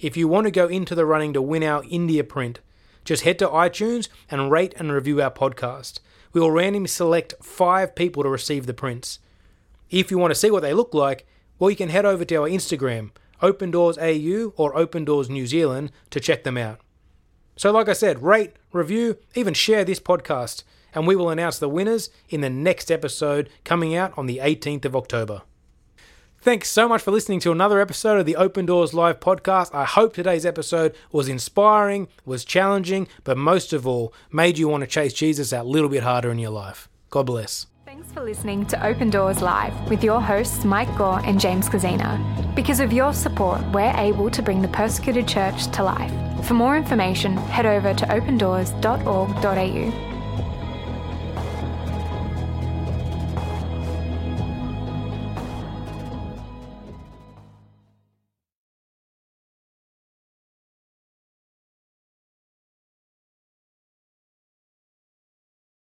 if 0.00 0.16
you 0.16 0.28
want 0.28 0.46
to 0.46 0.50
go 0.50 0.68
into 0.68 0.94
the 0.94 1.06
running 1.06 1.32
to 1.34 1.42
win 1.42 1.62
our 1.62 1.82
India 1.88 2.24
print, 2.24 2.60
just 3.04 3.24
head 3.24 3.38
to 3.38 3.48
iTunes 3.48 4.08
and 4.30 4.50
rate 4.50 4.74
and 4.78 4.92
review 4.92 5.20
our 5.20 5.30
podcast. 5.30 6.00
We 6.32 6.40
will 6.40 6.50
randomly 6.50 6.88
select 6.88 7.34
five 7.42 7.94
people 7.94 8.22
to 8.22 8.28
receive 8.28 8.66
the 8.66 8.74
prints. 8.74 9.18
If 9.90 10.10
you 10.10 10.18
want 10.18 10.32
to 10.32 10.38
see 10.38 10.50
what 10.50 10.62
they 10.62 10.74
look 10.74 10.94
like, 10.94 11.26
well, 11.64 11.70
you 11.70 11.76
can 11.78 11.88
head 11.88 12.04
over 12.04 12.26
to 12.26 12.34
our 12.34 12.46
Instagram, 12.46 13.10
Open 13.40 13.70
Doors 13.70 13.96
AU 13.96 14.52
or 14.58 14.76
Open 14.76 15.02
Doors 15.02 15.30
New 15.30 15.46
Zealand, 15.46 15.90
to 16.10 16.20
check 16.20 16.44
them 16.44 16.58
out. 16.58 16.78
So, 17.56 17.72
like 17.72 17.88
I 17.88 17.94
said, 17.94 18.22
rate, 18.22 18.52
review, 18.70 19.16
even 19.34 19.54
share 19.54 19.82
this 19.82 19.98
podcast, 19.98 20.62
and 20.94 21.06
we 21.06 21.16
will 21.16 21.30
announce 21.30 21.58
the 21.58 21.70
winners 21.70 22.10
in 22.28 22.42
the 22.42 22.50
next 22.50 22.90
episode 22.90 23.48
coming 23.64 23.96
out 23.96 24.12
on 24.18 24.26
the 24.26 24.40
18th 24.42 24.84
of 24.84 24.94
October. 24.94 25.40
Thanks 26.38 26.68
so 26.68 26.86
much 26.86 27.00
for 27.00 27.12
listening 27.12 27.40
to 27.40 27.52
another 27.52 27.80
episode 27.80 28.18
of 28.18 28.26
the 28.26 28.36
Open 28.36 28.66
Doors 28.66 28.92
Live 28.92 29.18
podcast. 29.18 29.74
I 29.74 29.86
hope 29.86 30.12
today's 30.12 30.44
episode 30.44 30.94
was 31.12 31.28
inspiring, 31.30 32.08
was 32.26 32.44
challenging, 32.44 33.08
but 33.22 33.38
most 33.38 33.72
of 33.72 33.86
all, 33.86 34.12
made 34.30 34.58
you 34.58 34.68
want 34.68 34.82
to 34.82 34.86
chase 34.86 35.14
Jesus 35.14 35.48
that 35.48 35.64
little 35.64 35.88
bit 35.88 36.02
harder 36.02 36.30
in 36.30 36.38
your 36.38 36.50
life. 36.50 36.90
God 37.08 37.24
bless. 37.24 37.68
Thanks 37.94 38.10
for 38.10 38.24
listening 38.24 38.66
to 38.66 38.84
Open 38.84 39.08
Doors 39.08 39.40
Live 39.40 39.72
with 39.88 40.02
your 40.02 40.20
hosts 40.20 40.64
Mike 40.64 40.92
Gore 40.98 41.20
and 41.24 41.38
James 41.38 41.68
Kozina. 41.68 42.18
Because 42.56 42.80
of 42.80 42.92
your 42.92 43.12
support, 43.12 43.62
we're 43.70 43.94
able 43.96 44.28
to 44.30 44.42
bring 44.42 44.60
the 44.60 44.66
persecuted 44.66 45.28
church 45.28 45.68
to 45.68 45.84
life. 45.84 46.12
For 46.44 46.54
more 46.54 46.76
information, 46.76 47.36
head 47.36 47.66
over 47.66 47.94
to 47.94 48.04
opendoors.org.au. 48.06 50.13